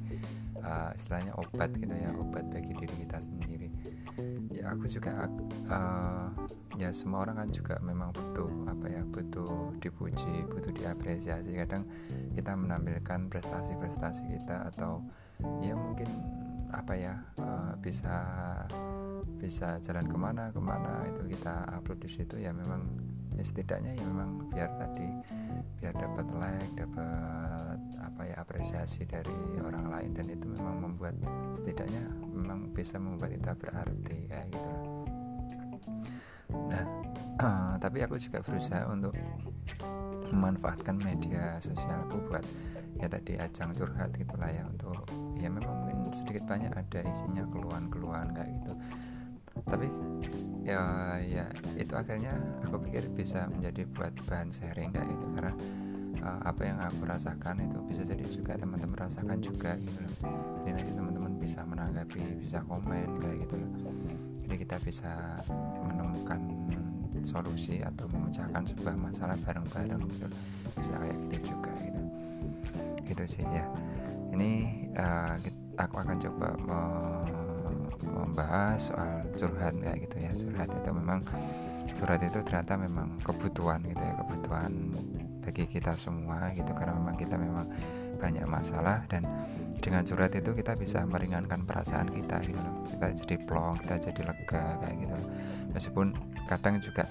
uh, 0.61 0.93
istilahnya 0.93 1.33
obat 1.41 1.73
gitu 1.73 1.95
ya 1.97 2.11
obat 2.21 2.45
bagi 2.53 2.73
diri 2.77 2.95
kita 3.07 3.19
sendiri 3.23 3.69
aku 4.73 4.85
juga 4.91 5.31
uh, 5.71 6.29
ya 6.77 6.91
semua 6.93 7.25
orang 7.25 7.47
kan 7.47 7.49
juga 7.55 7.75
memang 7.81 8.11
butuh 8.13 8.51
apa 8.69 8.87
ya 8.91 9.03
butuh 9.07 9.73
dipuji 9.79 10.45
butuh 10.51 10.73
diapresiasi. 10.75 11.55
Kadang 11.55 11.87
kita 12.35 12.53
menampilkan 12.59 13.31
prestasi-prestasi 13.31 14.27
kita 14.27 14.69
atau 14.75 15.05
ya 15.63 15.77
mungkin 15.77 16.09
apa 16.75 16.99
ya 16.99 17.15
uh, 17.39 17.79
bisa 17.79 18.17
bisa 19.39 19.79
jalan 19.85 20.07
ke 20.11 20.17
mana 20.19 20.51
ke 20.51 20.59
mana 20.59 21.07
itu 21.07 21.23
kita 21.37 21.69
upload 21.79 22.03
di 22.03 22.11
situ 22.11 22.37
ya 22.43 22.51
memang 22.51 23.06
ya 23.37 23.45
setidaknya 23.45 23.93
ya 23.95 24.05
memang 24.09 24.49
biar 24.49 24.71
tadi 24.81 25.09
biar 25.81 25.95
dapat 25.95 26.27
like 26.41 26.73
dapat 26.73 27.79
apa 28.01 28.23
ya 28.25 28.37
apresiasi 28.41 29.05
dari 29.05 29.37
orang 29.61 29.93
lain 29.93 30.11
dan 30.17 30.27
itu 30.33 30.47
memang 30.49 30.77
membuat 30.81 31.15
setidaknya 31.53 32.03
memang 32.33 32.73
bisa 32.73 32.97
membuat 32.97 33.37
kita 33.37 33.53
berarti 33.57 34.19
kayak 34.29 34.47
gitu 34.51 34.73
nah 36.73 36.85
tapi 37.85 38.01
aku 38.01 38.17
juga 38.17 38.41
berusaha 38.41 38.89
untuk 38.89 39.13
memanfaatkan 40.33 40.97
media 40.97 41.61
sosialku 41.61 42.19
buat 42.27 42.43
ya 42.97 43.07
tadi 43.13 43.37
ajang 43.37 43.77
curhat 43.77 44.11
gitulah 44.17 44.49
ya 44.49 44.65
untuk 44.65 45.05
ya 45.37 45.53
memang 45.53 45.85
mungkin 45.85 46.11
sedikit 46.17 46.49
banyak 46.49 46.73
ada 46.73 47.01
isinya 47.05 47.45
keluhan-keluhan 47.53 48.33
kayak 48.33 48.51
gitu. 48.57 48.73
Tapi 49.69 49.89
ya 50.67 50.83
ya. 51.23 51.47
Itu 51.79 51.95
akhirnya 51.95 52.35
aku 52.67 52.83
pikir 52.91 53.07
bisa 53.15 53.47
menjadi 53.47 53.87
buat 53.95 54.13
bahan 54.27 54.51
sharing 54.51 54.91
kayak 54.91 55.07
gitu. 55.15 55.27
Karena 55.39 55.53
uh, 56.27 56.41
apa 56.43 56.63
yang 56.67 56.79
aku 56.83 57.07
rasakan 57.07 57.63
itu 57.63 57.79
bisa 57.87 58.03
jadi 58.03 58.25
juga 58.27 58.59
teman-teman 58.59 58.99
rasakan 58.99 59.39
juga 59.39 59.79
gitu 59.79 59.99
loh. 60.03 60.15
Jadi 60.67 60.71
nanti 60.75 60.91
teman-teman 60.91 61.33
bisa 61.39 61.63
menanggapi 61.63 62.43
bisa 62.43 62.59
komen 62.67 63.23
kayak 63.23 63.47
gitu 63.47 63.55
loh. 63.63 63.71
Jadi 64.43 64.55
kita 64.67 64.77
bisa 64.83 65.13
menemukan 65.87 66.41
solusi 67.27 67.83
atau 67.83 68.07
memecahkan 68.11 68.63
sebuah 68.71 68.95
masalah 68.95 69.35
bareng-bareng 69.43 70.03
gitu 70.15 70.27
bisa 70.79 70.93
kayak 70.99 71.17
gitu 71.31 71.55
juga 71.55 71.73
gitu. 71.83 72.03
Gitu 73.07 73.25
sih 73.39 73.45
ya. 73.47 73.65
Ini 74.35 74.51
uh, 74.99 75.35
aku 75.79 75.95
akan 76.03 76.17
coba 76.21 76.49
membahas 78.07 78.93
soal 78.93 79.27
curhat 79.35 79.75
kayak 79.79 79.99
gitu 80.07 80.17
ya 80.23 80.31
curhat 80.35 80.69
itu 80.71 80.91
memang 80.95 81.21
curhat 81.97 82.21
itu 82.21 82.39
ternyata 82.45 82.77
memang 82.77 83.09
kebutuhan 83.25 83.81
gitu 83.89 84.03
ya 84.03 84.15
kebutuhan 84.21 84.73
bagi 85.47 85.65
kita 85.71 85.95
semua 85.95 86.51
gitu. 86.53 86.75
Karena 86.75 86.99
memang 86.99 87.15
kita 87.15 87.39
memang 87.39 87.71
banyak 88.19 88.45
masalah 88.51 89.07
dan 89.07 89.23
dengan 89.79 90.03
curhat 90.03 90.35
itu 90.35 90.51
kita 90.51 90.75
bisa 90.75 91.07
meringankan 91.07 91.63
perasaan 91.63 92.11
kita 92.11 92.43
gitu 92.43 92.59
loh. 92.59 92.83
Kita 92.91 93.07
jadi 93.23 93.35
plong 93.47 93.79
kita 93.87 93.95
jadi 94.11 94.23
lega 94.27 94.65
kayak 94.83 94.97
gitu 94.99 95.15
loh. 95.15 95.29
Meskipun 95.71 96.07
kadang 96.51 96.83
juga 96.83 97.07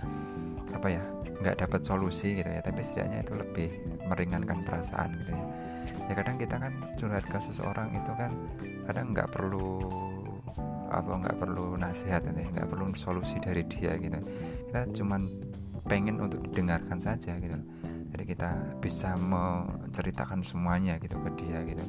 apa 0.76 0.88
ya 0.92 1.04
nggak 1.36 1.68
dapat 1.68 1.82
solusi 1.84 2.36
gitu 2.36 2.48
ya 2.48 2.64
tapi 2.64 2.80
setidaknya 2.84 3.20
itu 3.24 3.34
lebih 3.36 3.70
meringankan 4.06 4.60
perasaan 4.68 5.16
gitu 5.24 5.32
ya. 5.32 5.46
Ya 6.06 6.14
kadang 6.14 6.38
kita 6.38 6.56
kan 6.62 6.74
curhat 7.00 7.26
ke 7.26 7.38
seseorang 7.42 7.90
itu 7.96 8.12
kan 8.14 8.32
kadang 8.86 9.16
nggak 9.16 9.32
perlu 9.32 9.82
apa 11.04 11.12
nggak 11.20 11.38
perlu 11.40 11.76
nasihat 11.76 12.24
ya 12.24 12.32
nggak 12.32 12.68
perlu 12.72 12.92
solusi 12.96 13.40
dari 13.42 13.64
dia 13.68 13.96
gitu. 14.00 14.20
Kita 14.70 14.82
cuman 14.96 15.22
pengen 15.86 16.18
untuk 16.22 16.42
didengarkan 16.50 16.98
saja 16.98 17.38
gitu. 17.38 17.58
Jadi 18.16 18.24
kita 18.24 18.80
bisa 18.80 19.14
menceritakan 19.20 20.42
semuanya 20.42 20.96
gitu 20.98 21.20
ke 21.20 21.30
dia 21.40 21.60
gitu. 21.68 21.84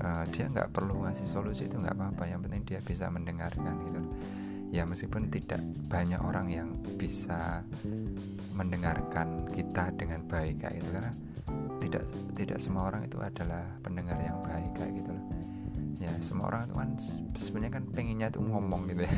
Uh, 0.00 0.24
dia 0.32 0.48
nggak 0.48 0.72
perlu 0.72 1.04
ngasih 1.04 1.28
solusi 1.28 1.68
itu 1.68 1.76
nggak 1.76 1.92
apa-apa 1.92 2.24
yang 2.24 2.40
penting 2.40 2.64
dia 2.64 2.80
bisa 2.82 3.06
mendengarkan 3.08 3.78
gitu. 3.86 4.00
Ya 4.70 4.86
meskipun 4.86 5.30
tidak 5.34 5.58
banyak 5.90 6.22
orang 6.22 6.46
yang 6.46 6.68
bisa 6.94 7.66
mendengarkan 8.54 9.50
kita 9.50 9.90
dengan 9.98 10.22
baik 10.30 10.62
kayak 10.62 10.78
gitu 10.78 10.90
karena 10.94 11.12
tidak 11.82 12.04
tidak 12.38 12.58
semua 12.62 12.86
orang 12.86 13.02
itu 13.02 13.18
adalah 13.18 13.66
pendengar 13.82 14.14
yang 14.22 14.38
baik 14.46 14.70
kayak 14.78 14.92
gitu 15.02 15.10
loh 15.10 15.24
ya 16.00 16.16
semua 16.24 16.48
orang 16.48 16.64
itu 16.64 16.74
kan 16.74 16.90
sebenarnya 17.36 17.72
kan 17.76 17.84
pengennya 17.92 18.28
tuh 18.32 18.40
ngomong 18.40 18.88
gitu 18.88 19.04
ya. 19.04 19.14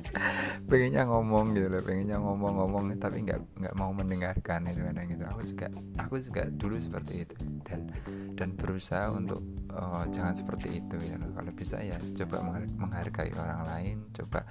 Pengennya 0.70 1.06
ngomong 1.06 1.54
gitu 1.54 1.70
loh 1.70 1.82
pengennya 1.86 2.18
ngomong-ngomong 2.18 2.98
tapi 2.98 3.22
nggak 3.22 3.40
nggak 3.62 3.74
mau 3.78 3.94
mendengarkan 3.94 4.66
itu 4.66 4.82
kadang 4.82 5.06
gitu. 5.06 5.24
Aku 5.30 5.40
juga 5.46 5.66
aku 6.02 6.14
juga 6.18 6.42
dulu 6.50 6.76
seperti 6.82 7.22
itu 7.22 7.38
dan 7.62 7.94
dan 8.34 8.48
berusaha 8.58 9.06
untuk 9.14 9.38
uh, 9.70 10.02
jangan 10.10 10.34
seperti 10.34 10.82
itu 10.82 10.98
ya 10.98 11.14
loh. 11.14 11.30
Kalau 11.30 11.52
bisa 11.54 11.78
ya 11.78 11.94
coba 12.18 12.42
menghargai 12.74 13.30
orang 13.38 13.62
lain 13.70 13.96
coba 14.10 14.42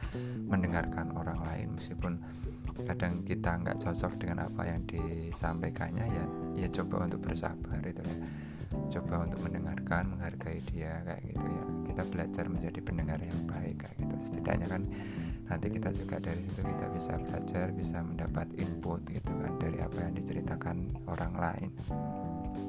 mendengarkan 0.47 1.11
orang 1.11 1.43
lain. 1.43 1.67
Meskipun 1.75 2.13
kadang 2.87 3.27
kita 3.27 3.59
nggak 3.59 3.83
cocok 3.83 4.15
dengan 4.15 4.47
apa 4.47 4.63
yang 4.63 4.87
disampaikannya 4.87 6.05
ya 6.07 6.25
ya 6.55 6.67
coba 6.71 7.03
untuk 7.03 7.19
bersabar 7.19 7.83
itu 7.83 7.99
ya 7.99 8.17
coba 8.69 9.25
untuk 9.25 9.39
mendengarkan 9.41 10.13
menghargai 10.13 10.61
dia 10.69 11.01
kayak 11.05 11.23
gitu 11.33 11.45
ya. 11.45 11.63
Kita 11.89 12.01
belajar 12.07 12.45
menjadi 12.47 12.79
pendengar 12.81 13.19
yang 13.21 13.39
baik 13.49 13.75
kayak 13.81 13.95
gitu. 13.97 14.15
Setidaknya 14.29 14.67
kan 14.69 14.81
nanti 15.49 15.67
kita 15.73 15.89
juga 15.89 16.21
dari 16.21 16.45
situ 16.45 16.61
kita 16.61 16.85
bisa 16.93 17.17
belajar 17.17 17.73
bisa 17.73 17.97
mendapat 18.05 18.47
input 18.53 19.01
gitu 19.09 19.33
kan 19.33 19.53
dari 19.57 19.81
apa 19.81 19.97
yang 20.05 20.13
diceritakan 20.13 20.77
orang 21.09 21.33
lain. 21.33 21.69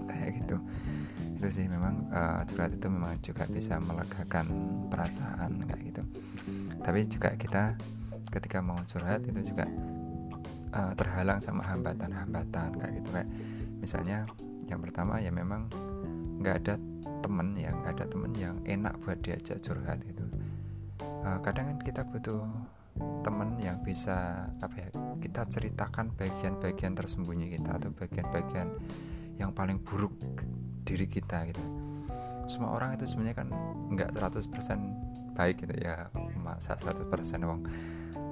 Kayak 0.09 0.31
gitu. 0.41 0.57
Itu 1.41 1.49
sih 1.53 1.67
memang 1.69 2.09
uh, 2.13 2.41
curhat 2.49 2.73
itu 2.73 2.87
memang 2.89 3.17
juga 3.21 3.45
bisa 3.49 3.77
melegakan 3.81 4.47
perasaan 4.89 5.69
kayak 5.69 5.83
gitu. 5.93 6.03
Tapi 6.81 6.99
juga 7.09 7.31
kita 7.37 7.77
ketika 8.31 8.63
mau 8.65 8.81
curhat 8.89 9.27
itu 9.27 9.41
juga 9.53 9.69
uh, 10.73 10.93
terhalang 10.97 11.41
sama 11.45 11.65
hambatan-hambatan 11.69 12.77
kayak 12.81 12.93
gitu. 13.03 13.09
Kayak 13.13 13.29
misalnya 13.81 14.19
yang 14.71 14.81
pertama 14.81 15.19
ya 15.19 15.35
memang 15.35 15.67
nggak 16.41 16.57
ada 16.65 16.75
temen 17.21 17.53
yang 17.55 17.77
ada 17.85 18.05
temen 18.09 18.33
yang 18.35 18.57
enak 18.65 18.97
buat 19.05 19.21
diajak 19.21 19.61
curhat 19.61 20.01
gitu 20.03 20.25
uh, 21.25 21.39
kadang 21.45 21.77
kan 21.77 21.79
kita 21.85 22.03
butuh 22.09 22.43
temen 23.21 23.57
yang 23.61 23.81
bisa 23.81 24.49
apa 24.61 24.77
ya 24.77 24.89
kita 25.21 25.45
ceritakan 25.49 26.13
bagian-bagian 26.17 26.93
tersembunyi 26.97 27.53
kita 27.57 27.77
atau 27.77 27.93
bagian-bagian 27.93 28.69
yang 29.41 29.57
paling 29.57 29.81
buruk 29.81 30.13
diri 30.85 31.09
kita 31.09 31.49
gitu. 31.49 31.63
Semua 32.51 32.77
orang 32.77 32.99
itu 32.99 33.07
sebenarnya 33.09 33.37
kan 33.41 33.49
nggak 33.95 34.11
100% 34.13 35.37
baik 35.37 35.65
gitu 35.65 35.75
ya 35.81 36.11
masa 36.37 36.77
100% 36.77 37.09
wong 37.47 37.63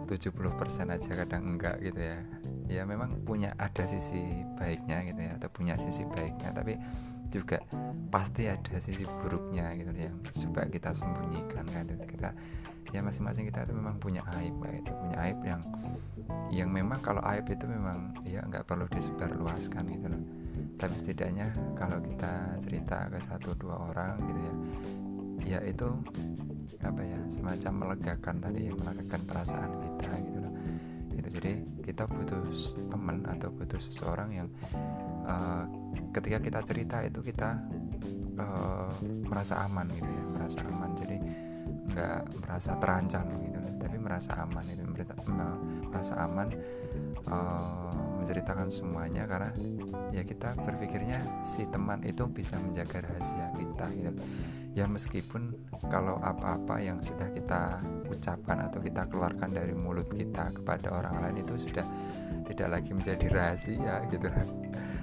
70% 0.08 0.88
aja 0.88 1.10
kadang 1.24 1.42
enggak 1.56 1.80
gitu 1.80 2.00
ya. 2.00 2.18
Ya 2.68 2.82
memang 2.84 3.24
punya 3.24 3.56
ada 3.56 3.88
sisi 3.88 4.44
baiknya 4.60 5.00
gitu 5.08 5.20
ya 5.20 5.32
atau 5.40 5.48
punya 5.48 5.80
sisi 5.80 6.04
baiknya 6.04 6.52
tapi 6.52 6.76
juga 7.28 7.60
pasti 8.08 8.48
ada 8.48 8.80
sisi 8.80 9.04
buruknya 9.04 9.76
gitu 9.76 9.92
yang 9.92 10.16
coba 10.24 10.64
kita 10.68 10.90
sembunyikan 10.96 11.64
kan 11.68 11.84
kita 12.08 12.32
ya 12.88 13.04
masing-masing 13.04 13.44
kita 13.52 13.68
itu 13.68 13.76
memang 13.76 14.00
punya 14.00 14.24
aib 14.40 14.56
itu 14.72 14.92
punya 14.96 15.16
aib 15.28 15.38
yang 15.44 15.60
yang 16.48 16.72
memang 16.72 17.00
kalau 17.04 17.20
aib 17.28 17.44
itu 17.48 17.68
memang 17.68 18.16
ya 18.24 18.40
nggak 18.44 18.64
perlu 18.64 18.88
disebarluaskan 18.88 19.84
gitu 19.92 20.06
loh. 20.08 20.22
Tapi 20.78 20.94
setidaknya 20.96 21.52
kalau 21.76 22.00
kita 22.00 22.56
cerita 22.62 23.08
ke 23.12 23.18
satu 23.20 23.52
dua 23.56 23.92
orang 23.92 24.16
gitu 24.28 24.40
ya 24.40 24.54
ya 25.38 25.58
itu 25.64 25.88
apa 26.84 27.02
ya 27.04 27.20
semacam 27.32 27.72
melegakan 27.86 28.36
tadi 28.40 28.68
ya 28.68 28.72
melegakan 28.76 29.20
perasaan 29.28 29.72
kita 29.84 30.10
gitu 30.24 30.38
loh. 30.40 30.52
Itu 31.12 31.28
jadi 31.36 31.52
kita 31.84 32.04
butuh 32.08 32.44
teman 32.88 33.24
atau 33.28 33.48
butuh 33.52 33.80
seseorang 33.80 34.28
yang 34.32 34.48
uh, 35.28 35.64
ketika 36.12 36.38
kita 36.40 36.60
cerita 36.64 36.96
itu 37.04 37.20
kita 37.20 37.58
uh, 38.38 38.92
merasa 39.28 39.64
aman 39.64 39.86
gitu 39.92 40.08
ya 40.08 40.24
merasa 40.28 40.58
aman. 40.64 40.90
Jadi 40.96 41.16
nggak 41.92 42.18
merasa 42.44 42.70
terancam 42.80 43.24
gitu. 43.44 43.58
Tapi 43.78 43.96
merasa 43.96 44.30
aman 44.42 44.64
itu 44.66 44.82
merasa 45.88 46.14
aman 46.20 46.48
uh, 47.30 47.94
menceritakan 48.20 48.68
semuanya 48.68 49.24
karena 49.24 49.50
ya 50.12 50.22
kita 50.26 50.52
berpikirnya 50.58 51.22
si 51.46 51.64
teman 51.70 52.02
itu 52.04 52.26
bisa 52.28 52.58
menjaga 52.58 53.06
rahasia 53.06 53.50
kita 53.56 53.86
gitu. 53.94 54.22
Ya 54.76 54.86
meskipun 54.86 55.58
kalau 55.90 56.22
apa-apa 56.22 56.78
yang 56.78 57.02
sudah 57.02 57.32
kita 57.34 57.82
ucapkan 58.06 58.62
atau 58.68 58.78
kita 58.78 59.10
keluarkan 59.10 59.50
dari 59.50 59.74
mulut 59.74 60.06
kita 60.06 60.54
kepada 60.54 60.94
orang 60.94 61.18
lain 61.24 61.42
itu 61.42 61.66
sudah 61.66 61.86
tidak 62.46 62.78
lagi 62.78 62.90
menjadi 62.94 63.26
rahasia 63.26 64.06
gitu 64.12 64.30
loh 64.30 64.48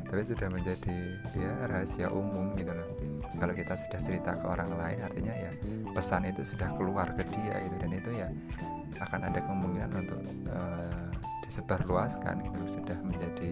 tapi 0.05 0.21
sudah 0.21 0.47
menjadi 0.53 0.97
ya 1.33 1.51
rahasia 1.65 2.07
umum 2.13 2.53
gitu 2.55 2.71
loh. 2.71 2.87
Kalau 3.35 3.53
kita 3.57 3.73
sudah 3.75 3.99
cerita 3.99 4.31
ke 4.37 4.45
orang 4.47 4.71
lain 4.77 4.99
artinya 5.01 5.33
ya 5.33 5.51
pesan 5.91 6.29
itu 6.29 6.45
sudah 6.45 6.71
keluar 6.77 7.09
ke 7.17 7.23
dia 7.33 7.59
gitu. 7.65 7.75
Dan 7.81 7.91
itu 7.91 8.09
ya 8.13 8.29
akan 9.01 9.27
ada 9.27 9.39
kemungkinan 9.43 9.91
untuk 9.91 10.19
uh, 10.49 11.09
disebarluaskan 11.43 12.47
gitu 12.47 12.79
sudah 12.79 12.97
menjadi 13.03 13.51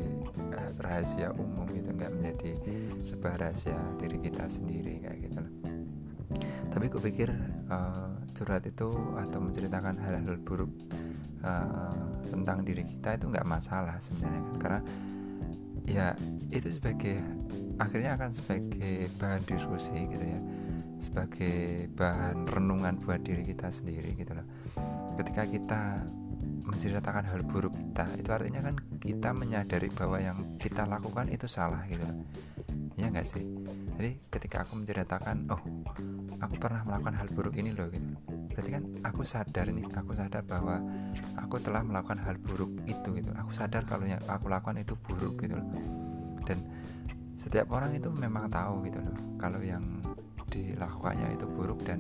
uh, 0.55 0.71
rahasia 0.79 1.33
umum 1.35 1.67
gitu. 1.73 1.89
Nggak 1.91 2.11
menjadi 2.15 2.51
sebuah 3.03 3.35
rahasia 3.41 3.77
diri 3.99 4.17
kita 4.21 4.45
sendiri 4.47 5.03
kayak 5.03 5.19
gitu 5.25 5.39
loh. 5.41 5.53
Tapi 6.73 6.85
gue 6.89 7.01
pikir 7.01 7.29
uh, 7.69 8.17
curhat 8.33 8.65
itu 8.65 8.89
atau 9.13 9.39
menceritakan 9.41 9.93
hal-hal 10.01 10.41
buruk 10.41 10.73
uh, 11.45 11.93
tentang 12.29 12.65
diri 12.65 12.81
kita 12.81 13.13
itu 13.13 13.29
nggak 13.29 13.45
masalah 13.45 14.01
sebenarnya 14.01 14.41
kan. 14.41 14.55
Karena 14.57 14.79
ya 15.83 16.15
itu 16.53 16.69
sebagai 16.77 17.17
akhirnya 17.81 18.13
akan 18.17 18.29
sebagai 18.33 19.09
bahan 19.17 19.41
diskusi 19.49 19.93
gitu 19.93 20.25
ya. 20.25 20.41
Sebagai 21.03 21.89
bahan 21.91 22.47
renungan 22.47 23.01
buat 23.01 23.19
diri 23.25 23.43
kita 23.43 23.73
sendiri 23.73 24.13
gitu 24.15 24.37
loh. 24.37 24.47
Ketika 25.17 25.43
kita 25.49 25.81
menceritakan 26.63 27.27
hal 27.27 27.43
buruk 27.43 27.75
kita 27.75 28.07
itu 28.15 28.29
artinya 28.31 28.63
kan 28.63 28.75
kita 29.03 29.35
menyadari 29.35 29.91
bahwa 29.91 30.17
yang 30.21 30.37
kita 30.55 30.87
lakukan 30.87 31.27
itu 31.27 31.49
salah 31.49 31.83
gitu 31.89 32.05
loh. 32.05 32.17
Ya 32.95 33.09
nggak 33.09 33.27
sih? 33.27 33.43
Jadi 33.99 34.11
ketika 34.31 34.63
aku 34.63 34.79
menceritakan 34.79 35.49
oh 35.51 35.61
aku 36.39 36.55
pernah 36.55 36.87
melakukan 36.87 37.15
hal 37.19 37.27
buruk 37.35 37.57
ini 37.59 37.75
loh 37.75 37.89
gitu. 37.91 38.05
Berarti 38.53 38.69
kan 38.69 38.83
aku 39.01 39.25
sadar 39.25 39.65
nih 39.73 39.89
aku 39.91 40.13
sadar 40.13 40.45
bahwa 40.45 40.77
aku 41.35 41.57
telah 41.57 41.81
melakukan 41.83 42.21
hal 42.21 42.37
buruk 42.39 42.69
itu 42.85 43.09
gitu. 43.17 43.33
Aku 43.33 43.51
sadar 43.51 43.83
kalau 43.83 44.07
yang 44.07 44.21
aku 44.29 44.47
lakukan 44.47 44.79
itu 44.79 44.93
buruk 44.95 45.41
gitu 45.43 45.57
loh 45.59 45.67
dan 46.45 46.63
setiap 47.33 47.73
orang 47.73 47.97
itu 47.97 48.07
memang 48.13 48.47
tahu 48.47 48.85
gitu 48.87 49.01
loh 49.01 49.17
kalau 49.41 49.59
yang 49.59 49.83
dilakukannya 50.53 51.33
itu 51.33 51.45
buruk 51.49 51.81
dan 51.81 51.99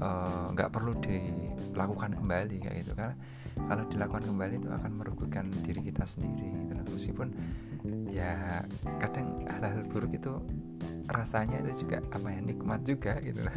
eh, 0.00 0.44
nggak 0.56 0.68
uh, 0.68 0.72
perlu 0.72 0.96
dilakukan 0.96 2.16
kembali 2.16 2.56
kayak 2.64 2.76
gitu. 2.80 2.92
Karena 2.96 3.14
kalau 3.58 3.84
dilakukan 3.92 4.24
kembali 4.24 4.54
itu 4.56 4.68
akan 4.72 4.92
merugikan 4.96 5.46
diri 5.62 5.84
kita 5.84 6.08
sendiri 6.08 6.64
gitu 6.64 6.72
loh. 6.72 6.86
Meskipun 6.88 7.28
ya 8.08 8.64
kadang 8.98 9.44
hal-hal 9.44 9.84
buruk 9.86 10.16
itu 10.16 10.32
rasanya 11.08 11.60
itu 11.64 11.84
juga 11.86 12.04
apa 12.12 12.28
ya 12.28 12.40
nikmat 12.44 12.80
juga 12.84 13.16
gitu 13.24 13.40
lah 13.40 13.56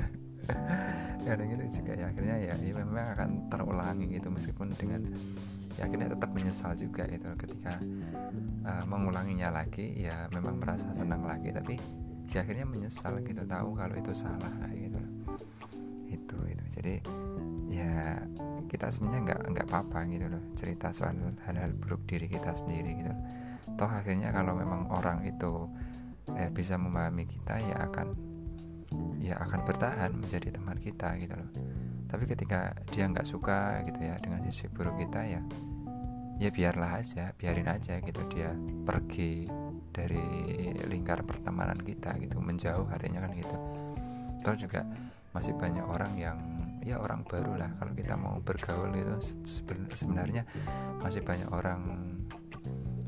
kadang 1.28 1.52
itu 1.52 1.84
juga 1.84 1.94
ya 2.00 2.06
akhirnya 2.08 2.38
ya, 2.40 2.54
ya 2.56 2.74
memang 2.74 3.12
akan 3.14 3.30
terulangi 3.52 4.08
gitu 4.08 4.32
meskipun 4.32 4.72
dengan 4.80 5.12
ya 5.80 5.88
akhirnya 5.88 6.12
tetap 6.12 6.30
menyesal 6.36 6.72
juga 6.76 7.08
gitu 7.08 7.28
ketika 7.40 7.80
uh, 8.68 8.84
mengulanginya 8.88 9.54
lagi 9.54 9.96
ya 9.96 10.28
memang 10.32 10.60
merasa 10.60 10.92
senang 10.92 11.24
lagi 11.24 11.52
tapi 11.52 11.76
ya 12.32 12.44
akhirnya 12.44 12.68
menyesal 12.68 13.20
gitu 13.24 13.44
tahu 13.44 13.76
kalau 13.76 13.96
itu 13.96 14.12
salah 14.16 14.52
gitu 14.72 15.02
itu 16.12 16.38
itu. 16.52 16.64
Jadi 16.76 16.96
ya 17.72 18.20
kita 18.68 18.88
sebenarnya 18.92 19.22
nggak 19.32 19.42
nggak 19.52 19.68
apa-apa 19.68 20.00
gitu 20.08 20.28
loh 20.32 20.44
cerita 20.56 20.92
soal 20.96 21.16
hal-hal 21.44 21.72
buruk 21.76 22.08
diri 22.08 22.28
kita 22.32 22.56
sendiri 22.56 23.04
gitu 23.04 23.12
toh 23.76 23.88
akhirnya 23.88 24.32
kalau 24.32 24.56
memang 24.56 24.88
orang 24.92 25.24
itu 25.28 25.68
eh, 26.36 26.48
bisa 26.52 26.76
memahami 26.76 27.28
kita 27.28 27.60
ya 27.60 27.88
akan 27.88 28.08
ya 29.20 29.36
akan 29.40 29.60
bertahan 29.64 30.12
menjadi 30.16 30.56
teman 30.56 30.80
kita 30.80 31.16
gitu 31.20 31.36
loh 31.36 31.52
tapi 32.12 32.28
ketika 32.28 32.76
dia 32.92 33.08
nggak 33.08 33.24
suka 33.24 33.80
gitu 33.88 34.04
ya 34.04 34.20
dengan 34.20 34.44
sisi 34.52 34.68
buruk 34.68 35.00
kita 35.00 35.24
ya 35.24 35.42
ya 36.42 36.50
biarlah 36.52 37.00
aja 37.00 37.32
biarin 37.38 37.70
aja 37.72 38.04
gitu 38.04 38.22
dia 38.28 38.52
pergi 38.84 39.48
dari 39.92 40.24
lingkar 40.88 41.28
pertemanan 41.28 41.78
kita 41.78 42.16
gitu 42.18 42.40
menjauh 42.40 42.88
artinya 42.88 43.28
kan 43.28 43.32
gitu. 43.36 43.56
Atau 44.42 44.56
juga 44.66 44.82
masih 45.36 45.54
banyak 45.54 45.86
orang 45.86 46.14
yang 46.18 46.38
ya 46.82 46.98
orang 46.98 47.22
baru 47.22 47.62
lah 47.62 47.70
kalau 47.78 47.94
kita 47.94 48.18
mau 48.18 48.42
bergaul 48.42 48.90
itu 48.98 49.38
sebenarnya 49.94 50.48
masih 50.98 51.22
banyak 51.22 51.46
orang 51.54 52.10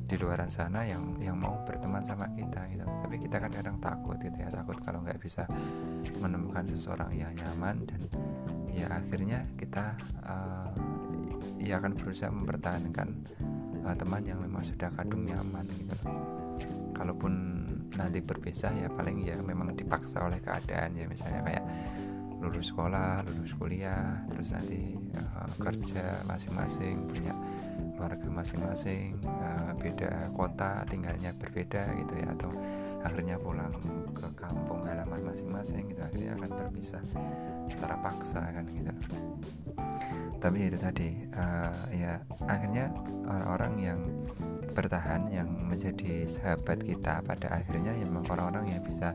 di 0.03 0.15
luaran 0.19 0.51
sana 0.51 0.85
yang 0.85 1.17
yang 1.17 1.39
mau 1.39 1.57
berteman 1.65 2.05
sama 2.05 2.29
kita 2.37 2.69
gitu. 2.69 2.85
Tapi 2.85 3.15
kita 3.17 3.41
kan 3.41 3.49
kadang 3.49 3.77
takut 3.81 4.19
gitu 4.21 4.37
ya 4.37 4.51
takut 4.53 4.77
kalau 4.83 5.01
nggak 5.01 5.17
bisa 5.17 5.47
menemukan 6.21 6.67
seseorang 6.69 7.15
yang 7.17 7.33
nyaman 7.33 7.87
dan 7.87 8.05
ya 8.73 8.89
akhirnya 8.89 9.45
kita 9.55 9.95
uh, 10.25 10.69
ya 11.61 11.79
akan 11.79 11.93
berusaha 11.95 12.33
mempertahankan 12.33 13.09
uh, 13.85 13.95
teman 13.95 14.23
yang 14.25 14.41
memang 14.41 14.65
sudah 14.65 14.89
kadung 14.91 15.23
nyaman 15.23 15.63
gitu 15.77 15.95
kalaupun 16.93 17.33
nanti 17.93 18.19
berpisah 18.19 18.73
ya 18.73 18.89
paling 18.89 19.21
ya 19.21 19.37
memang 19.37 19.77
dipaksa 19.77 20.25
oleh 20.25 20.41
keadaan 20.41 20.97
ya 20.97 21.05
misalnya 21.05 21.41
kayak 21.45 21.65
lulus 22.43 22.75
sekolah, 22.75 23.23
lulus 23.23 23.55
kuliah, 23.55 24.19
terus 24.27 24.51
nanti 24.51 24.99
uh, 25.15 25.47
kerja 25.55 26.19
masing-masing 26.27 27.07
punya 27.07 27.31
keluarga 27.95 28.27
masing-masing 28.27 29.15
uh, 29.23 29.71
beda 29.79 30.27
kota 30.35 30.83
tinggalnya 30.91 31.31
berbeda 31.39 31.87
gitu 32.03 32.13
ya 32.19 32.27
atau 32.35 32.51
akhirnya 32.99 33.39
pulang 33.39 33.71
ke 34.11 34.27
kampung 34.35 34.83
halaman 34.83 35.23
masing-masing 35.23 35.87
gitu 35.87 36.03
akhirnya 36.03 36.35
akan 36.35 36.51
berpisah 36.51 37.03
secara 37.71 37.95
paksa 37.99 38.41
kan 38.51 38.65
gitu. 38.67 38.93
Tapi 40.43 40.57
itu 40.67 40.75
tadi 40.75 41.07
uh, 41.39 41.87
ya 41.95 42.19
akhirnya 42.43 42.91
orang-orang 43.23 43.73
yang 43.79 43.99
bertahan 44.73 45.29
yang 45.29 45.47
menjadi 45.47 46.25
sahabat 46.27 46.81
kita 46.83 47.21
pada 47.23 47.61
akhirnya 47.61 47.93
ya 47.93 48.03
memang 48.03 48.25
orang-orang 48.27 48.75
yang 48.75 48.81
bisa 48.83 49.13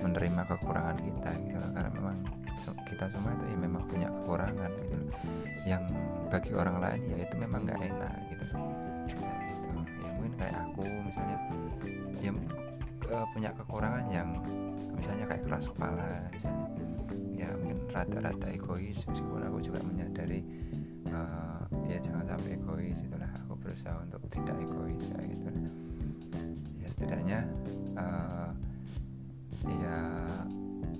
menerima 0.00 0.42
kekurangan 0.48 0.98
kita 1.02 1.30
gitu 1.44 1.58
karena 1.74 1.90
memang 1.90 2.16
kita 2.86 3.04
semua 3.10 3.34
itu 3.34 3.44
ya 3.50 3.58
memang 3.58 3.82
punya 3.90 4.08
kekurangan 4.08 4.70
gitu 4.80 4.94
loh. 4.96 5.10
Yang 5.68 5.82
bagi 6.30 6.52
orang 6.56 6.76
lain 6.80 7.02
ya 7.10 7.16
itu 7.26 7.34
memang 7.36 7.60
nggak 7.68 7.80
enak 7.82 8.14
gitu. 8.32 8.44
Nah, 8.54 9.38
gitu. 9.50 9.68
Ya 10.00 10.10
mungkin 10.16 10.32
kayak 10.40 10.56
aku 10.70 10.82
misalnya 11.04 11.38
ya 12.22 12.30
mungkin 12.32 12.61
uh, 13.10 13.26
punya 13.34 13.50
kekurangan 13.56 14.06
yang 14.12 14.28
misalnya 14.94 15.26
kayak 15.26 15.42
keras 15.48 15.66
kepala 15.66 16.30
misalnya 16.30 16.66
ya 17.34 17.48
mungkin 17.58 17.78
rata-rata 17.90 18.46
egois 18.54 19.02
meskipun 19.02 19.42
aku 19.42 19.58
juga 19.58 19.82
menyadari 19.82 20.46
uh, 21.10 21.66
ya 21.90 21.98
jangan 21.98 22.24
sampai 22.36 22.54
egois 22.54 22.98
itulah. 23.02 23.30
Aku 23.44 23.58
berusaha 23.58 23.96
untuk 24.04 24.22
tidak 24.30 24.56
egois 24.62 25.02
ya 25.02 25.20
gitu. 25.26 25.48
Ya 26.78 26.88
setidaknya 26.88 27.38
uh, 27.98 28.50
ya 29.66 29.98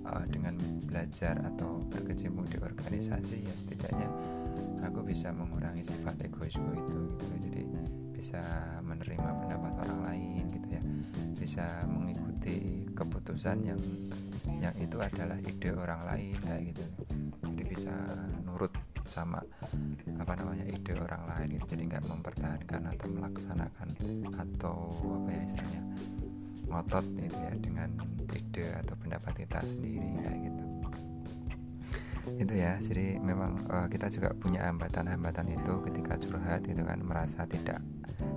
uh, 0.06 0.24
dengan 0.26 0.58
belajar 0.86 1.38
atau 1.54 1.78
berkecimpung 1.88 2.46
di 2.50 2.58
organisasi 2.58 3.46
ya 3.46 3.54
setidaknya 3.54 4.08
aku 4.82 5.00
bisa 5.06 5.30
mengurangi 5.30 5.86
sifat 5.86 6.26
egoisku 6.26 6.62
itu 6.74 6.98
gitu 7.22 7.38
jadi 7.48 7.62
bisa 8.22 8.38
menerima 8.86 9.34
pendapat 9.34 9.72
orang 9.82 10.00
lain 10.06 10.46
gitu 10.54 10.68
ya. 10.78 10.82
Bisa 11.34 11.66
mengikuti 11.90 12.86
keputusan 12.94 13.66
yang 13.66 13.82
yang 14.62 14.70
itu 14.78 14.94
adalah 15.02 15.34
ide 15.42 15.74
orang 15.74 16.06
lain 16.06 16.38
kayak 16.38 16.70
gitu. 16.70 16.86
Jadi 17.42 17.62
bisa 17.66 17.90
nurut 18.46 18.70
sama 19.10 19.42
apa 20.22 20.32
namanya 20.38 20.62
ide 20.70 20.94
orang 20.94 21.34
lain 21.34 21.58
gitu. 21.58 21.74
Jadi 21.74 21.82
nggak 21.90 22.04
mempertahankan 22.06 22.82
atau 22.94 23.06
melaksanakan 23.10 23.88
atau 24.38 24.76
apa 25.18 25.28
ya 25.34 25.42
istilahnya 25.42 25.82
ngotot 26.70 27.06
gitu 27.18 27.36
ya 27.42 27.52
dengan 27.58 27.90
ide 28.30 28.66
atau 28.86 28.94
pendapat 29.02 29.32
kita 29.34 29.66
sendiri 29.66 30.10
kayak 30.22 30.40
gitu. 30.46 30.64
Itu 32.38 32.54
ya 32.54 32.78
jadi 32.78 33.18
memang 33.18 33.66
uh, 33.66 33.90
kita 33.90 34.06
juga 34.14 34.30
punya 34.30 34.70
hambatan-hambatan 34.70 35.58
itu 35.58 35.72
ketika 35.90 36.14
curhat 36.22 36.62
gitu 36.62 36.86
kan 36.86 37.02
merasa 37.02 37.42
tidak 37.50 37.82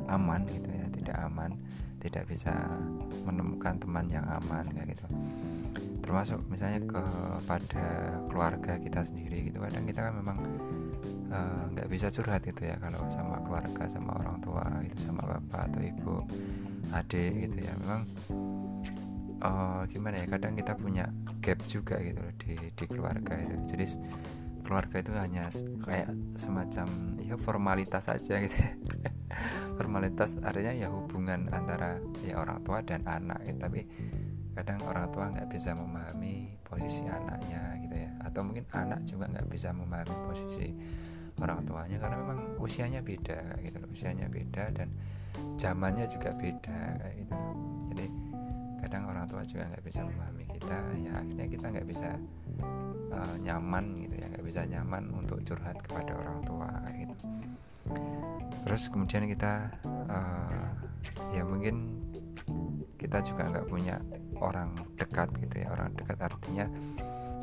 aman 0.07 0.45
gitu 0.47 0.69
ya 0.69 0.85
tidak 0.93 1.17
aman 1.25 1.51
tidak 2.05 2.29
bisa 2.29 2.53
menemukan 3.25 3.81
teman 3.81 4.05
yang 4.05 4.25
aman 4.29 4.69
kayak 4.69 4.93
gitu. 4.93 5.05
Termasuk 6.05 6.37
misalnya 6.53 6.85
kepada 6.85 8.21
keluarga 8.29 8.77
kita 8.77 9.01
sendiri 9.01 9.49
gitu 9.49 9.57
kadang 9.57 9.89
kita 9.89 10.05
kan 10.05 10.13
memang 10.21 10.37
eh, 11.33 11.63
nggak 11.73 11.87
uh, 11.89 11.91
bisa 11.91 12.13
curhat 12.13 12.45
gitu 12.45 12.61
ya 12.69 12.77
kalau 12.77 13.01
sama 13.09 13.41
keluarga 13.41 13.89
sama 13.89 14.13
orang 14.21 14.37
tua 14.37 14.69
gitu 14.85 15.09
sama 15.09 15.25
bapak 15.25 15.73
atau 15.73 15.81
ibu 15.81 16.15
adik 16.93 17.49
gitu 17.49 17.57
ya. 17.65 17.73
Memang 17.81 18.01
uh, 19.41 19.81
gimana 19.89 20.21
ya 20.21 20.25
kadang 20.29 20.53
kita 20.53 20.77
punya 20.77 21.09
gap 21.41 21.57
juga 21.65 21.97
gitu 22.05 22.21
loh 22.21 22.33
di 22.37 22.53
di 22.53 22.85
keluarga 22.85 23.33
itu. 23.41 23.57
Jadi 23.73 23.85
keluarga 24.61 25.01
itu 25.01 25.11
hanya 25.17 25.49
kayak 25.81 26.13
semacam 26.37 27.17
ya 27.17 27.33
formalitas 27.41 28.13
saja 28.13 28.37
gitu 28.45 28.57
ya. 28.61 28.77
formalitas 29.75 30.39
artinya 30.39 30.71
ya 30.71 30.87
hubungan 30.87 31.51
antara 31.51 31.99
ya 32.23 32.39
orang 32.39 32.63
tua 32.63 32.79
dan 32.81 33.03
anak 33.05 33.43
gitu. 33.43 33.59
tapi 33.59 33.81
kadang 34.55 34.79
orang 34.87 35.11
tua 35.11 35.25
nggak 35.35 35.51
bisa 35.51 35.75
memahami 35.75 36.55
posisi 36.63 37.03
anaknya 37.03 37.75
gitu 37.83 37.95
ya. 37.99 38.11
Atau 38.23 38.41
mungkin 38.47 38.63
anak 38.71 39.03
juga 39.03 39.27
nggak 39.27 39.47
bisa 39.51 39.75
memahami 39.75 40.15
posisi 40.23 40.67
orang 41.43 41.67
tuanya 41.67 41.99
karena 41.99 42.17
memang 42.23 42.39
usianya 42.63 43.03
beda 43.03 43.59
gitu 43.59 43.77
loh. 43.83 43.89
Usianya 43.91 44.27
beda 44.31 44.71
dan 44.71 44.89
zamannya 45.59 46.07
juga 46.07 46.31
beda 46.31 46.79
kayak 46.95 47.15
gitu 47.19 47.35
jadi 47.91 48.05
kadang 48.79 49.03
orang 49.11 49.25
tua 49.27 49.43
juga 49.43 49.67
nggak 49.67 49.83
bisa 49.83 50.01
memahami 50.07 50.43
kita. 50.55 50.77
Ya 51.03 51.11
akhirnya 51.19 51.47
kita 51.51 51.65
nggak 51.67 51.87
bisa 51.87 52.09
uh, 53.11 53.35
nyaman 53.43 53.85
gitu 54.07 54.15
ya. 54.15 54.25
Nggak 54.31 54.45
bisa 54.47 54.61
nyaman 54.63 55.03
untuk 55.11 55.43
curhat 55.43 55.75
kepada 55.83 56.15
orang 56.15 56.39
tua 56.47 56.71
kayak 56.87 57.11
gitu 57.11 57.27
terus 58.65 58.89
kemudian 58.89 59.29
kita 59.29 59.69
uh, 60.09 60.69
ya 61.31 61.45
mungkin 61.45 62.01
kita 62.95 63.21
juga 63.21 63.45
nggak 63.53 63.67
punya 63.69 64.01
orang 64.41 64.73
dekat 64.97 65.29
gitu 65.37 65.61
ya 65.61 65.69
orang 65.71 65.93
dekat. 65.93 66.17
Artinya 66.17 66.65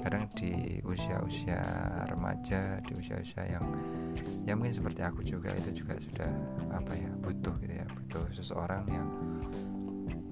kadang 0.03 0.27
di 0.35 0.83
usia-usia 0.83 1.63
remaja 2.11 2.83
di 2.83 2.99
usia-usia 2.99 3.47
yang 3.47 3.63
ya 4.43 4.59
mungkin 4.59 4.75
seperti 4.75 5.07
aku 5.07 5.23
juga 5.23 5.55
itu 5.55 5.87
juga 5.87 5.95
sudah 6.03 6.33
apa 6.75 6.91
ya 6.99 7.07
butuh 7.23 7.55
gitu 7.63 7.71
ya 7.71 7.87
butuh 7.87 8.27
seseorang 8.35 8.83
yang 8.91 9.09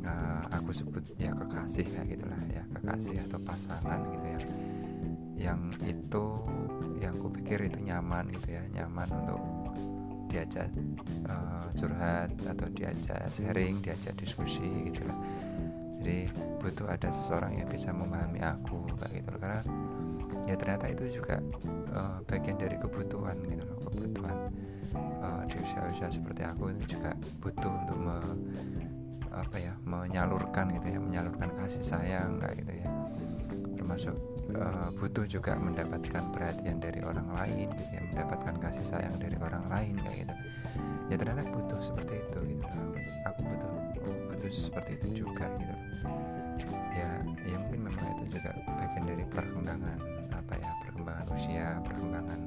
uh, 0.02 0.42
aku 0.50 0.74
sebut 0.74 1.06
ya 1.14 1.30
kekasih 1.38 1.86
ya 1.86 2.02
gitulah 2.02 2.42
ya 2.50 2.66
kekasih 2.74 3.22
atau 3.30 3.38
pasangan 3.46 4.00
gitu 4.10 4.26
ya. 4.26 4.40
Yang 5.40 5.60
itu 5.86 6.24
yang 7.00 7.16
aku 7.16 7.32
pikir 7.40 7.64
itu 7.70 7.78
nyaman 7.80 8.28
gitu 8.34 8.58
ya 8.58 8.66
nyaman 8.74 9.08
untuk 9.22 9.40
diajak 10.30 10.70
uh, 11.26 11.66
curhat 11.74 12.30
atau 12.46 12.66
diajak 12.70 13.28
sharing 13.34 13.82
diajak 13.82 14.14
diskusi 14.14 14.88
gitu 14.88 15.02
lah 15.10 15.18
jadi 16.00 16.32
butuh 16.56 16.88
ada 16.88 17.12
seseorang 17.12 17.60
yang 17.60 17.68
bisa 17.68 17.92
memahami 17.92 18.40
aku 18.40 18.88
kayak 18.96 19.20
gitu 19.20 19.28
loh. 19.36 19.40
Karena 19.40 19.60
ya 20.48 20.54
ternyata 20.56 20.86
itu 20.88 21.20
juga 21.20 21.36
uh, 21.92 22.18
bagian 22.24 22.56
dari 22.56 22.80
kebutuhan 22.80 23.36
gitu 23.44 23.64
loh. 23.68 23.78
Kebutuhan 23.84 24.36
uh, 25.20 25.42
di 25.44 25.56
usia-usia 25.60 26.08
seperti 26.08 26.42
aku 26.48 26.72
itu 26.72 26.96
juga 26.96 27.12
butuh 27.44 27.72
untuk 27.84 27.98
me, 28.00 28.16
apa 29.30 29.56
ya 29.60 29.76
menyalurkan 29.84 30.72
gitu 30.74 30.88
ya 30.88 30.98
menyalurkan 30.98 31.52
kasih 31.54 31.84
sayang 31.84 32.40
kayak 32.42 32.64
gitu 32.64 32.72
ya 32.82 32.88
termasuk 33.90 34.14
uh, 34.54 34.86
butuh 35.02 35.26
juga 35.26 35.58
mendapatkan 35.58 36.30
perhatian 36.30 36.78
dari 36.78 37.02
orang 37.02 37.26
lain 37.34 37.66
gitu 37.74 37.90
ya 37.90 38.06
mendapatkan 38.06 38.54
kasih 38.62 38.86
sayang 38.86 39.18
dari 39.18 39.34
orang 39.42 39.66
lain 39.66 39.98
kayak 39.98 40.30
gitu. 40.30 40.34
Ya 41.10 41.18
ternyata 41.18 41.42
butuh 41.50 41.82
seperti 41.82 42.22
itu 42.22 42.38
gitu. 42.54 42.66
Aku 43.26 43.40
butuh 43.50 43.74
butuh 44.30 44.46
seperti 44.46 44.94
itu 44.94 45.26
juga 45.26 45.50
gitu. 45.58 45.74
Ya 46.94 47.18
ya 47.42 47.56
mungkin 47.58 47.90
memang 47.90 48.06
itu 48.14 48.38
juga 48.38 48.54
bagian 48.78 49.04
dari 49.10 49.24
perkembangan 49.26 49.98
apa 50.38 50.54
ya 50.54 50.70
perkembangan 50.86 51.26
usia 51.34 51.66
perkembangan 51.82 52.40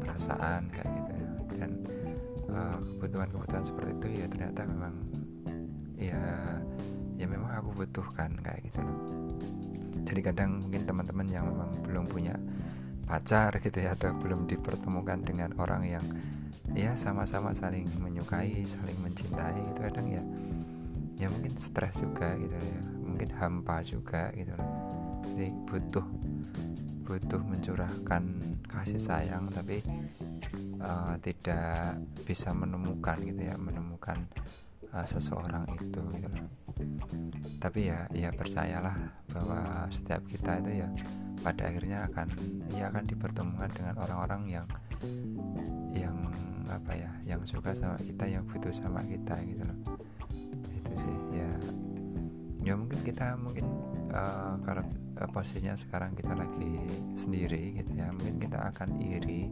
perasaan 0.00 0.62
kayak 0.72 0.88
gitu 0.96 1.12
ya. 1.12 1.30
Dan 1.60 1.70
uh, 2.48 2.80
kebutuhan-kebutuhan 2.96 3.64
seperti 3.68 3.90
itu 4.00 4.08
ya 4.24 4.26
ternyata 4.32 4.64
memang 4.64 4.94
ya 6.00 6.24
ya 7.20 7.26
memang 7.28 7.52
aku 7.52 7.84
butuhkan 7.84 8.32
kayak 8.40 8.64
gitu 8.64 8.80
jadi 10.10 10.34
kadang 10.34 10.66
mungkin 10.66 10.82
teman-teman 10.90 11.26
yang 11.30 11.46
memang 11.46 11.70
belum 11.86 12.04
punya 12.10 12.34
pacar 13.06 13.54
gitu 13.62 13.78
ya 13.78 13.94
atau 13.94 14.10
belum 14.18 14.50
dipertemukan 14.50 15.22
dengan 15.22 15.54
orang 15.58 15.86
yang 15.86 16.02
ya 16.74 16.98
sama-sama 16.98 17.54
saling 17.54 17.86
menyukai 17.98 18.62
saling 18.66 18.98
mencintai 19.02 19.62
itu 19.62 19.80
kadang 19.82 20.06
ya 20.10 20.22
ya 21.18 21.26
mungkin 21.30 21.54
stres 21.54 22.02
juga 22.02 22.34
gitu 22.38 22.54
ya 22.54 22.80
mungkin 23.02 23.30
hampa 23.38 23.82
juga 23.86 24.30
gitu 24.34 24.54
loh. 24.54 24.70
Jadi 25.30 25.50
butuh 25.66 26.06
butuh 27.06 27.42
mencurahkan 27.42 28.22
kasih 28.70 29.02
sayang 29.02 29.50
tapi 29.50 29.82
uh, 30.78 31.18
tidak 31.18 31.98
bisa 32.22 32.54
menemukan 32.54 33.18
gitu 33.22 33.50
ya 33.50 33.58
menemukan 33.58 34.26
uh, 34.94 35.06
seseorang 35.06 35.66
itu 35.74 36.02
gitu 36.18 36.28
tapi 37.60 37.92
ya 37.92 38.08
ya 38.16 38.32
percayalah 38.32 38.96
bahwa 39.30 39.86
setiap 39.92 40.24
kita 40.26 40.64
itu 40.64 40.80
ya 40.80 40.88
pada 41.40 41.68
akhirnya 41.68 42.08
akan 42.08 42.28
ya 42.72 42.88
akan 42.92 43.04
dipertemukan 43.04 43.70
dengan 43.72 43.94
orang-orang 44.00 44.42
yang 44.48 44.66
yang 45.92 46.16
apa 46.70 46.92
ya 46.94 47.10
yang 47.26 47.42
suka 47.44 47.76
sama 47.76 48.00
kita 48.00 48.24
yang 48.28 48.44
butuh 48.48 48.72
sama 48.72 49.04
kita 49.04 49.36
gitu 49.44 49.62
loh. 49.64 49.78
Itu 50.72 50.92
sih 50.96 51.16
ya. 51.36 51.50
Ya 52.60 52.76
mungkin 52.76 53.00
kita 53.00 53.40
mungkin 53.40 53.64
uh, 54.12 54.60
kalau 54.64 54.84
uh, 55.16 55.28
posisinya 55.32 55.74
sekarang 55.80 56.12
kita 56.12 56.36
lagi 56.36 56.76
sendiri 57.16 57.80
gitu 57.80 57.96
ya 57.96 58.12
mungkin 58.12 58.36
kita 58.36 58.68
akan 58.68 59.00
iri 59.00 59.48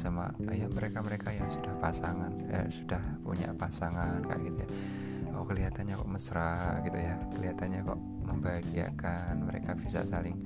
sama 0.00 0.32
uh, 0.32 0.56
ya 0.56 0.64
mereka-mereka 0.72 1.28
yang 1.28 1.44
sudah 1.52 1.76
pasangan 1.76 2.32
eh, 2.48 2.72
sudah 2.72 3.02
punya 3.20 3.52
pasangan 3.52 4.24
kayak 4.24 4.42
gitu 4.48 4.60
ya 4.64 4.70
oh 5.38 5.46
kelihatannya 5.46 5.94
kok 5.94 6.10
mesra 6.10 6.82
gitu 6.82 6.98
ya. 6.98 7.14
Kelihatannya 7.30 7.80
kok 7.86 8.00
membahagiakan. 8.00 9.32
Mereka 9.46 9.70
bisa 9.78 10.02
saling 10.04 10.42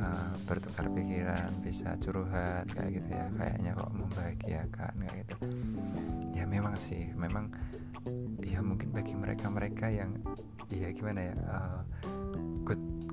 uh, 0.00 0.32
bertukar 0.48 0.88
pikiran 0.88 1.52
bisa 1.60 1.94
curhat 2.00 2.64
kayak 2.72 3.04
gitu 3.04 3.08
ya. 3.12 3.26
Kayaknya 3.36 3.72
kok 3.76 3.92
membahagiakan 3.92 4.92
kayak 5.04 5.16
gitu. 5.28 5.34
Ya 6.32 6.44
memang 6.48 6.74
sih. 6.80 7.12
Memang 7.12 7.52
ya 8.40 8.60
mungkin 8.64 8.92
bagi 8.92 9.12
mereka-mereka 9.16 9.92
yang 9.92 10.20
ya 10.72 10.88
gimana 10.92 11.20
ya 11.32 11.34
uh, 11.44 11.80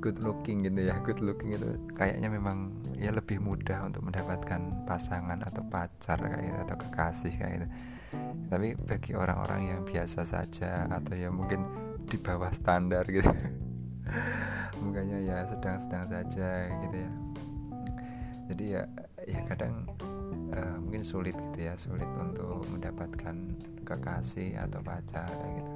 good 0.01 0.17
looking 0.17 0.65
gitu 0.65 0.89
ya 0.89 0.97
good 1.05 1.21
looking 1.21 1.53
itu 1.53 1.77
kayaknya 1.93 2.33
memang 2.33 2.73
ya 2.97 3.13
lebih 3.13 3.37
mudah 3.37 3.85
untuk 3.85 4.01
mendapatkan 4.01 4.83
pasangan 4.89 5.45
atau 5.45 5.61
pacar 5.69 6.17
kayak 6.17 6.41
gitu 6.41 6.59
atau 6.65 6.77
kekasih 6.81 7.33
kayak 7.37 7.53
gitu. 7.61 7.67
Tapi 8.49 8.75
bagi 8.75 9.11
orang-orang 9.15 9.61
yang 9.71 9.81
biasa 9.85 10.25
saja 10.25 10.89
atau 10.89 11.13
ya 11.13 11.29
mungkin 11.29 11.63
di 12.09 12.17
bawah 12.19 12.51
standar 12.51 13.07
gitu 13.07 13.29
mukanya 14.83 15.17
ya 15.21 15.37
sedang-sedang 15.47 16.09
saja 16.09 16.49
gitu 16.81 16.97
ya. 16.97 17.11
Jadi 18.51 18.65
ya 18.73 18.83
ya 19.29 19.39
kadang 19.47 19.85
uh, 20.51 20.75
mungkin 20.81 21.05
sulit 21.05 21.37
gitu 21.37 21.59
ya 21.61 21.77
sulit 21.77 22.09
untuk 22.17 22.65
mendapatkan 22.73 23.37
kekasih 23.85 24.57
atau 24.57 24.81
pacar 24.81 25.29
kayak 25.29 25.61
gitu. 25.61 25.73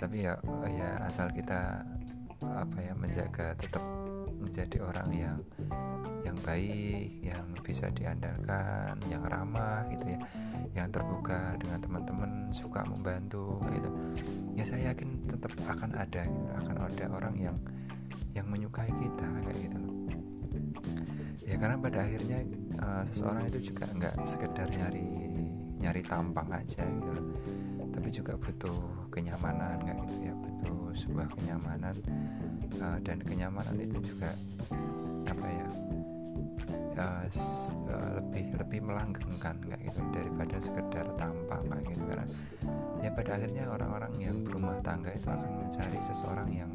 Tapi 0.00 0.16
ya 0.24 0.40
ya 0.72 1.04
asal 1.04 1.28
kita 1.36 1.84
apa 2.44 2.78
ya 2.80 2.92
menjaga 2.96 3.52
tetap 3.56 3.84
menjadi 4.40 4.76
orang 4.80 5.10
yang 5.12 5.38
yang 6.20 6.36
baik, 6.44 7.20
yang 7.24 7.46
bisa 7.64 7.88
diandalkan, 7.92 8.96
yang 9.08 9.24
ramah 9.24 9.88
gitu 9.88 10.16
ya, 10.16 10.20
yang 10.76 10.88
terbuka 10.92 11.56
dengan 11.56 11.80
teman-teman, 11.80 12.30
suka 12.52 12.84
membantu 12.84 13.60
gitu. 13.72 13.90
Ya 14.52 14.64
saya 14.68 14.92
yakin 14.92 15.24
tetap 15.28 15.52
akan 15.64 15.96
ada 15.96 16.22
gitu, 16.28 16.48
akan 16.60 16.76
ada 16.76 17.04
orang 17.08 17.36
yang 17.40 17.56
yang 18.36 18.46
menyukai 18.48 18.92
kita 19.00 19.26
kayak 19.48 19.58
gitu. 19.64 19.80
Ya 21.48 21.56
karena 21.56 21.76
pada 21.80 21.98
akhirnya 22.04 22.38
uh, 22.78 23.02
seseorang 23.10 23.48
itu 23.48 23.72
juga 23.72 23.88
nggak 23.90 24.14
sekedar 24.28 24.68
nyari 24.70 25.08
nyari 25.80 26.04
tampang 26.04 26.48
aja 26.52 26.84
gitu 26.84 27.12
tapi 27.90 28.08
juga 28.12 28.36
butuh 28.36 29.08
kenyamanan 29.10 29.80
kayak 29.82 29.98
gitu 30.06 30.28
ya 30.28 30.34
sebuah 30.94 31.28
kenyamanan 31.34 31.96
uh, 32.80 32.98
dan 33.02 33.18
kenyamanan 33.22 33.76
itu 33.78 33.98
juga 34.02 34.34
apa 35.28 35.46
ya 35.46 35.70
uh, 37.00 38.10
lebih 38.20 38.44
lebih 38.60 38.80
melanggengkan 38.84 39.56
kayak 39.64 39.80
gitu 39.88 40.00
daripada 40.12 40.56
sekedar 40.60 41.06
tampang 41.16 41.62
kayak 41.64 41.86
gitu. 41.96 42.04
Karena 42.04 42.26
ya 43.00 43.10
pada 43.14 43.30
akhirnya 43.40 43.64
orang-orang 43.72 44.12
yang 44.20 44.36
berumah 44.44 44.76
tangga 44.84 45.10
itu 45.14 45.28
akan 45.28 45.50
mencari 45.64 45.98
seseorang 46.04 46.48
yang 46.52 46.70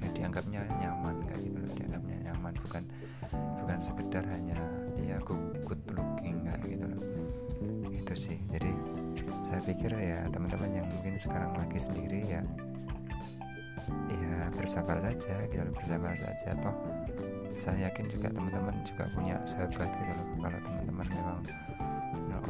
ya, 0.00 0.10
dianggapnya 0.12 0.60
nyaman 0.76 1.16
kayak 1.24 1.40
gitu 1.48 1.58
dianggapnya 1.80 2.16
nyaman 2.30 2.52
bukan 2.60 2.82
bukan 3.32 3.78
sekedar 3.80 4.24
hanya 4.28 4.58
ya 5.00 5.16
good, 5.24 5.40
good 5.64 5.82
looking 5.96 6.44
kayak 6.44 6.60
gitu 6.66 6.84
loh. 6.84 7.02
Itu 7.88 8.14
sih. 8.16 8.38
Jadi 8.52 8.70
saya 9.46 9.60
pikir 9.64 9.90
ya 9.96 10.28
teman-teman 10.28 10.70
yang 10.76 10.86
mungkin 10.86 11.16
sekarang 11.16 11.56
lagi 11.56 11.78
sendiri 11.80 12.20
ya 12.38 12.42
ya 14.10 14.48
bersabar 14.54 14.98
saja 15.00 15.34
gitu 15.48 15.62
loh 15.64 15.74
bersabar 15.74 16.14
saja. 16.16 16.48
Toh 16.58 16.76
saya 17.60 17.92
yakin 17.92 18.08
juga 18.08 18.32
teman-teman 18.32 18.76
juga 18.88 19.04
punya 19.12 19.36
sahabat 19.44 19.90
gitu 19.92 20.12
loh. 20.16 20.26
Kalau 20.40 20.60
teman-teman 20.64 21.06
memang 21.12 21.38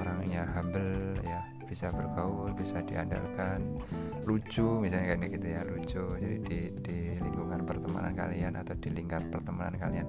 orangnya 0.00 0.48
humble 0.56 1.18
ya 1.20 1.44
bisa 1.68 1.92
bergaul 1.92 2.50
bisa 2.56 2.82
diandalkan 2.82 3.78
lucu 4.26 4.80
misalnya 4.82 5.18
kayak 5.18 5.32
gitu 5.38 5.46
ya 5.46 5.60
lucu. 5.66 6.04
Jadi 6.18 6.36
di, 6.42 6.58
di 6.82 6.98
lingkungan 7.20 7.62
pertemanan 7.68 8.12
kalian 8.16 8.54
atau 8.58 8.74
di 8.78 8.88
lingkar 8.90 9.22
pertemanan 9.28 9.76
kalian 9.76 10.08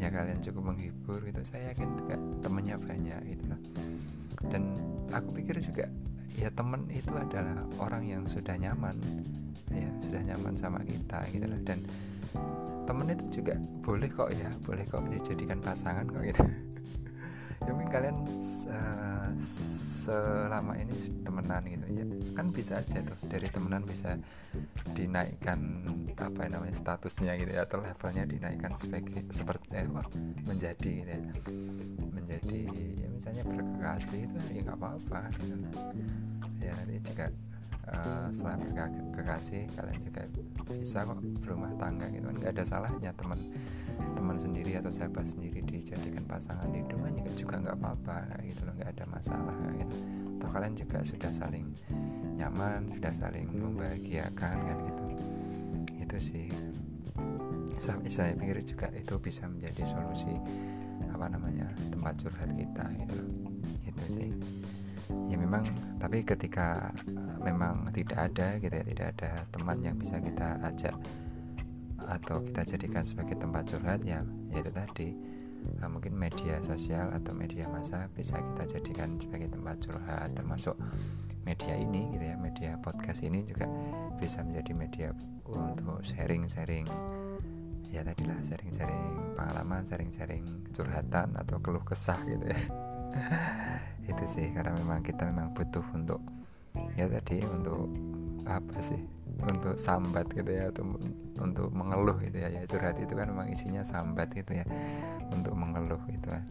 ya 0.00 0.08
kalian 0.08 0.40
cukup 0.40 0.72
menghibur 0.74 1.20
gitu. 1.24 1.40
Saya 1.44 1.72
yakin 1.72 1.88
juga 1.96 2.16
temennya 2.40 2.76
banyak 2.80 3.20
gitu 3.32 3.44
loh. 3.48 3.60
Dan 4.48 4.62
aku 5.12 5.28
pikir 5.40 5.60
juga 5.60 5.88
ya 6.38 6.48
temen 6.54 6.86
itu 6.92 7.10
adalah 7.16 7.66
orang 7.80 8.06
yang 8.06 8.22
sudah 8.26 8.54
nyaman 8.54 8.96
ya 9.70 9.90
sudah 10.02 10.20
nyaman 10.26 10.54
sama 10.58 10.82
kita 10.82 11.22
gitu 11.30 11.46
loh. 11.46 11.60
Dan 11.62 11.82
temen 12.86 13.06
itu 13.14 13.42
juga 13.42 13.54
boleh 13.82 14.10
kok 14.10 14.30
ya 14.34 14.50
boleh 14.66 14.84
kok 14.86 15.02
dijadikan 15.10 15.58
pasangan 15.62 16.06
kok 16.10 16.22
gitu 16.26 16.42
ya 17.60 17.70
mungkin 17.76 17.90
kalian 17.92 18.16
uh, 18.72 19.28
selama 20.00 20.72
ini 20.80 20.94
temenan 21.20 21.62
gitu. 21.68 21.86
Ya 21.92 22.04
kan 22.32 22.46
bisa 22.50 22.80
aja 22.80 23.04
tuh 23.04 23.18
dari 23.28 23.48
temenan 23.52 23.84
bisa 23.84 24.16
dinaikkan 24.96 25.60
apa 26.16 26.48
namanya 26.48 26.74
statusnya 26.74 27.36
gitu 27.36 27.52
ya 27.52 27.68
atau 27.68 27.84
levelnya 27.84 28.24
dinaikkan 28.24 28.72
sebagai 28.76 29.28
seperti 29.28 29.76
eh, 29.76 29.84
apa 29.84 30.08
menjadi 30.48 30.90
gitu 31.04 31.10
ya. 31.10 31.20
Menjadi 32.16 32.60
ya 32.96 33.08
misalnya 33.12 33.42
berkekasih 33.44 34.20
itu 34.24 34.36
ya 34.56 34.60
nggak 34.64 34.78
apa-apa 34.80 35.20
gitu. 35.36 35.56
Ya 36.60 36.72
nanti 36.76 36.96
juga 37.04 37.26
uh, 37.90 38.26
setelah 38.30 38.56
berkekasih 38.62 39.66
kalian 39.74 40.00
juga 40.02 40.22
bisa 40.70 41.02
kok 41.02 41.18
berumah 41.42 41.72
tangga 41.76 42.06
gitu. 42.14 42.24
Kan 42.30 42.36
nggak 42.38 42.52
ada 42.56 42.64
salahnya 42.64 43.10
teman 43.14 43.38
teman 44.16 44.36
sendiri 44.38 44.78
atau 44.78 44.88
sahabat 44.88 45.26
sendiri 45.26 45.60
dijadikan 45.66 46.24
pasangan 46.24 46.70
hidup 46.70 46.98
kan 47.02 47.12
juga 47.36 47.54
nggak 47.60 47.76
apa-apa 47.76 48.18
gitu 48.46 48.64
loh 48.64 48.74
nggak 48.78 48.90
ada 48.94 49.04
masalah 49.10 49.56
gitu. 49.76 49.96
Atau 50.40 50.48
kalian 50.48 50.74
juga 50.78 50.98
sudah 51.04 51.32
saling 51.34 51.66
nyaman 52.38 52.88
sudah 52.96 53.12
saling 53.12 53.48
membahagiakan 53.50 54.56
kan 54.56 54.78
gitu. 54.86 55.04
Itu 55.98 56.16
sih. 56.18 56.48
Saya, 57.80 57.96
saya 58.12 58.32
pikir 58.36 58.60
juga 58.64 58.92
itu 58.92 59.16
bisa 59.16 59.48
menjadi 59.48 59.88
solusi 59.88 60.36
apa 61.20 61.36
namanya 61.36 61.68
tempat 61.88 62.16
curhat 62.20 62.52
kita 62.56 62.84
gitu 62.96 63.20
itu 63.84 64.04
sih 64.08 64.30
ya 65.30 65.36
memang 65.38 65.62
tapi 66.02 66.26
ketika 66.26 66.90
uh, 66.90 67.38
memang 67.42 67.88
tidak 67.94 68.32
ada 68.32 68.58
gitu 68.58 68.74
ya 68.74 68.84
tidak 68.84 69.06
ada 69.16 69.30
teman 69.52 69.78
yang 69.82 69.96
bisa 69.96 70.18
kita 70.18 70.58
ajak 70.66 70.96
atau 72.00 72.42
kita 72.42 72.66
jadikan 72.66 73.04
sebagai 73.06 73.38
tempat 73.38 73.70
curhat 73.70 74.00
ya 74.02 74.24
yaitu 74.50 74.72
tadi. 74.72 75.10
Uh, 75.60 75.92
mungkin 75.92 76.16
media 76.16 76.56
sosial 76.64 77.12
atau 77.12 77.36
media 77.36 77.68
massa 77.68 78.08
bisa 78.16 78.40
kita 78.40 78.64
jadikan 78.64 79.20
sebagai 79.20 79.52
tempat 79.52 79.76
curhat 79.84 80.32
termasuk 80.32 80.72
media 81.44 81.76
ini 81.76 82.16
gitu 82.16 82.32
ya 82.32 82.36
media 82.40 82.80
podcast 82.80 83.20
ini 83.20 83.44
juga 83.44 83.68
bisa 84.16 84.40
menjadi 84.40 84.72
media 84.72 85.08
untuk 85.44 86.00
sharing-sharing. 86.00 86.88
Ya 87.92 88.00
tadilah 88.00 88.40
sharing-sharing 88.40 89.36
pengalaman 89.36 89.84
sharing-sharing 89.84 90.44
curhatan 90.72 91.36
atau 91.36 91.60
keluh 91.60 91.84
kesah 91.84 92.24
gitu 92.24 92.48
ya 92.48 92.89
itu 94.10 94.24
sih 94.26 94.46
karena 94.50 94.74
memang 94.78 95.00
kita 95.04 95.28
memang 95.30 95.54
butuh 95.54 95.84
untuk 95.94 96.20
ya 96.94 97.06
tadi 97.10 97.42
untuk 97.46 97.90
apa 98.46 98.78
sih 98.82 99.00
untuk 99.40 99.74
sambat 99.80 100.28
gitu 100.34 100.50
ya 100.52 100.68
untuk 100.68 100.86
untuk 101.40 101.68
mengeluh 101.72 102.18
gitu 102.20 102.36
ya 102.44 102.48
ya 102.52 102.62
curhat 102.68 102.98
itu 103.00 103.12
kan 103.16 103.32
memang 103.32 103.48
isinya 103.48 103.80
sambat 103.80 104.28
gitu 104.36 104.52
ya 104.52 104.64
untuk 105.32 105.56
mengeluh 105.56 106.00
gitu 106.12 106.28
ya 106.28 106.42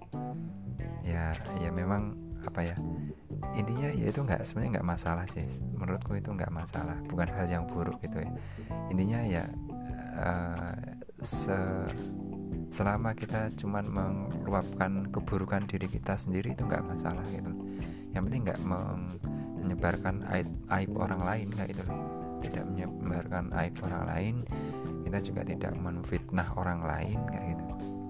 ya 1.06 1.26
ya 1.62 1.70
memang 1.70 2.18
apa 2.44 2.74
ya 2.74 2.76
intinya 3.54 3.92
ya 3.92 4.06
itu 4.10 4.20
nggak 4.24 4.42
sebenarnya 4.48 4.80
nggak 4.80 4.90
masalah 4.90 5.26
sih 5.28 5.44
menurutku 5.76 6.16
itu 6.16 6.32
nggak 6.32 6.52
masalah 6.54 6.98
bukan 7.08 7.28
hal 7.30 7.48
yang 7.50 7.64
buruk 7.68 8.00
gitu 8.04 8.24
ya. 8.24 8.32
Intinya 8.90 9.20
ya 9.26 9.44
uh, 10.18 10.74
se 11.20 11.58
selama 12.70 13.18
kita 13.18 13.50
cuman 13.58 13.86
meluapkan 13.90 15.10
keburukan 15.10 15.66
diri 15.66 15.90
kita 15.90 16.18
sendiri 16.18 16.54
itu 16.54 16.66
nggak 16.66 16.86
masalah 16.86 17.26
gitu. 17.34 17.50
Yang 18.14 18.24
penting 18.30 18.42
nggak 18.46 18.62
menyebarkan 18.66 20.16
aib, 20.34 20.50
aib 20.70 20.92
orang 20.98 21.22
lain 21.26 21.48
kayak 21.54 21.78
gitu 21.78 21.84
tidak 22.40 22.64
menyebarkan 22.72 23.52
aib 23.52 23.76
orang 23.84 24.04
lain 24.08 24.36
kita 25.04 25.18
juga 25.26 25.42
tidak 25.42 25.74
menfitnah 25.76 26.48
orang 26.56 26.86
lain 26.86 27.20
kayak 27.28 27.46
gitu. 27.58 27.66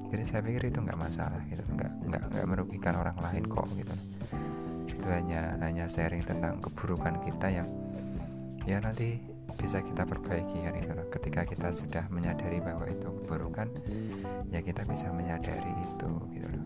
Jadi 0.10 0.24
saya 0.26 0.42
pikir 0.42 0.74
itu 0.74 0.80
nggak 0.84 1.00
masalah 1.00 1.42
gitu. 1.48 1.64
Nggak 1.74 1.92
nggak 2.12 2.24
nggak 2.34 2.46
merugikan 2.50 2.94
orang 2.98 3.18
lain 3.24 3.44
kok 3.48 3.68
gitu. 3.78 3.96
Itu 4.90 5.08
hanya 5.08 5.56
hanya 5.64 5.86
sharing 5.88 6.26
tentang 6.26 6.60
keburukan 6.60 7.24
kita 7.24 7.48
yang 7.54 7.70
ya 8.68 8.84
nanti 8.84 9.29
bisa 9.60 9.84
kita 9.84 10.08
perbaiki 10.08 10.64
kan 10.64 10.74
gitu 10.80 10.94
loh. 10.96 11.08
Ketika 11.12 11.44
kita 11.44 11.76
sudah 11.76 12.08
menyadari 12.08 12.64
bahwa 12.64 12.88
itu 12.88 13.12
keburukan, 13.22 13.68
ya 14.48 14.64
kita 14.64 14.88
bisa 14.88 15.12
menyadari 15.12 15.76
itu 15.76 16.12
gitu 16.32 16.48
loh. 16.48 16.66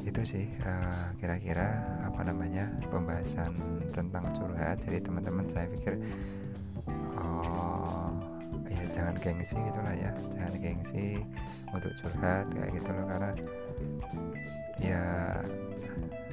Itu 0.00 0.20
sih 0.24 0.48
kira 0.56 1.12
kira-kira 1.20 1.68
apa 2.08 2.24
namanya 2.24 2.72
pembahasan 2.88 3.52
tentang 3.92 4.24
curhat. 4.32 4.80
Jadi 4.80 5.04
teman-teman 5.04 5.44
saya 5.52 5.68
pikir 5.68 6.00
oh 7.20 8.08
ya 8.72 8.82
jangan 8.88 9.14
gengsi 9.20 9.60
gitulah 9.60 9.92
ya, 9.92 10.10
jangan 10.32 10.54
gengsi 10.56 11.20
untuk 11.68 11.92
curhat 12.00 12.48
kayak 12.56 12.80
gitu 12.80 12.90
loh 12.90 13.04
karena 13.06 13.30
ya 14.80 15.04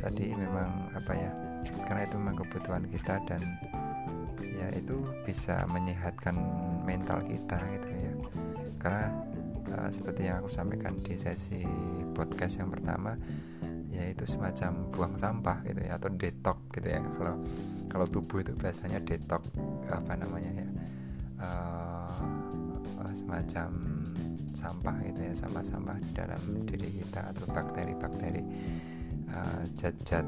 tadi 0.02 0.34
memang 0.34 0.90
apa 0.98 1.14
ya 1.14 1.32
karena 1.86 2.02
itu 2.10 2.16
memang 2.18 2.36
kebutuhan 2.42 2.84
kita 2.90 3.22
dan 3.30 3.42
ya 4.62 4.68
itu 4.78 5.02
bisa 5.26 5.66
menyehatkan 5.66 6.38
mental 6.86 7.26
kita 7.26 7.58
gitu 7.58 7.88
ya. 7.90 8.14
Karena 8.78 9.06
uh, 9.74 9.90
seperti 9.90 10.30
yang 10.30 10.46
aku 10.46 10.54
sampaikan 10.54 10.94
di 11.02 11.18
sesi 11.18 11.66
podcast 12.14 12.62
yang 12.62 12.70
pertama 12.70 13.18
yaitu 13.92 14.24
semacam 14.24 14.88
buang 14.88 15.16
sampah 15.20 15.58
gitu 15.68 15.82
ya 15.84 15.98
atau 15.98 16.10
detok 16.14 16.58
gitu 16.78 16.88
ya. 16.94 17.02
Kalau 17.02 17.36
kalau 17.90 18.06
tubuh 18.08 18.40
itu 18.40 18.54
biasanya 18.56 19.04
detok 19.04 19.44
apa 19.92 20.14
namanya 20.16 20.52
ya 20.64 20.68
uh, 21.44 22.16
semacam 23.12 23.70
sampah 24.52 24.96
gitu 25.08 25.20
ya 25.20 25.34
sampah-sampah 25.36 25.98
di 26.00 26.12
dalam 26.16 26.42
diri 26.68 27.04
kita 27.04 27.32
atau 27.32 27.46
bakteri-bakteri 27.52 28.44
uh, 29.32 29.64
zat-zat 29.80 30.28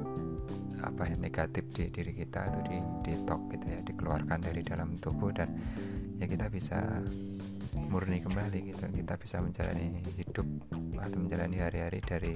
apa 0.84 1.08
yang 1.08 1.20
negatif 1.24 1.64
di 1.72 1.88
diri 1.88 2.12
kita 2.12 2.52
itu 2.52 2.60
di 2.68 2.78
detok 3.08 3.42
gitu 3.56 3.66
ya 3.72 3.80
dikeluarkan 3.82 4.40
dari 4.44 4.62
dalam 4.62 5.00
tubuh 5.00 5.32
dan 5.32 5.50
ya 6.20 6.28
kita 6.28 6.52
bisa 6.52 7.02
murni 7.90 8.22
kembali 8.22 8.60
gitu. 8.74 8.84
Kita 8.90 9.16
bisa 9.18 9.42
menjalani 9.42 10.04
hidup 10.20 10.48
atau 11.00 11.18
menjalani 11.18 11.58
hari-hari 11.58 12.00
dari 12.04 12.34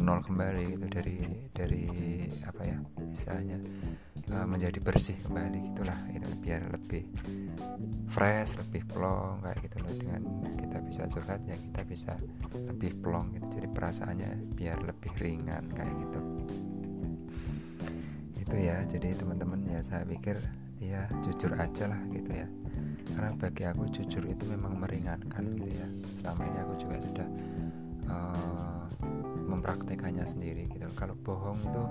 nol 0.00 0.24
kembali 0.24 0.64
gitu 0.72 0.86
dari 0.88 1.18
dari 1.52 1.84
apa 2.48 2.62
ya 2.64 2.80
misalnya 2.96 3.60
uh, 4.32 4.46
menjadi 4.48 4.80
bersih 4.80 5.20
kembali 5.20 5.58
gitulah 5.68 5.98
itu 6.16 6.28
biar 6.40 6.64
lebih 6.72 7.04
fresh 8.08 8.56
lebih 8.56 8.88
plong 8.88 9.44
kayak 9.44 9.58
gitu 9.68 9.76
loh. 9.84 9.92
Dengan 9.92 10.22
kita 10.56 10.78
bisa 10.80 11.02
curhat 11.12 11.40
ya 11.44 11.56
kita 11.56 11.82
bisa 11.84 12.12
lebih 12.72 12.96
plong 13.04 13.36
gitu. 13.36 13.46
Jadi 13.60 13.68
perasaannya 13.68 14.30
biar 14.56 14.78
lebih 14.80 15.12
ringan 15.20 15.64
kayak 15.76 15.92
gitu 16.08 16.31
itu 18.52 18.68
ya. 18.68 18.76
Jadi 18.84 19.08
teman-teman 19.16 19.64
ya 19.64 19.80
saya 19.80 20.04
pikir 20.04 20.36
ya 20.76 21.08
jujur 21.24 21.56
aja 21.56 21.88
lah 21.88 22.00
gitu 22.12 22.30
ya. 22.36 22.44
Karena 23.16 23.32
bagi 23.40 23.64
aku 23.64 23.88
jujur 23.88 24.28
itu 24.28 24.44
memang 24.44 24.76
meringankan 24.76 25.56
gitu 25.56 25.72
ya. 25.72 25.88
Selama 26.20 26.44
ini 26.44 26.58
aku 26.60 26.74
juga 26.76 26.96
sudah 27.00 27.28
uh, 28.12 28.84
mempraktekannya 29.48 30.28
sendiri 30.28 30.68
gitu. 30.68 30.84
Kalau 30.92 31.16
bohong 31.16 31.64
itu 31.64 31.84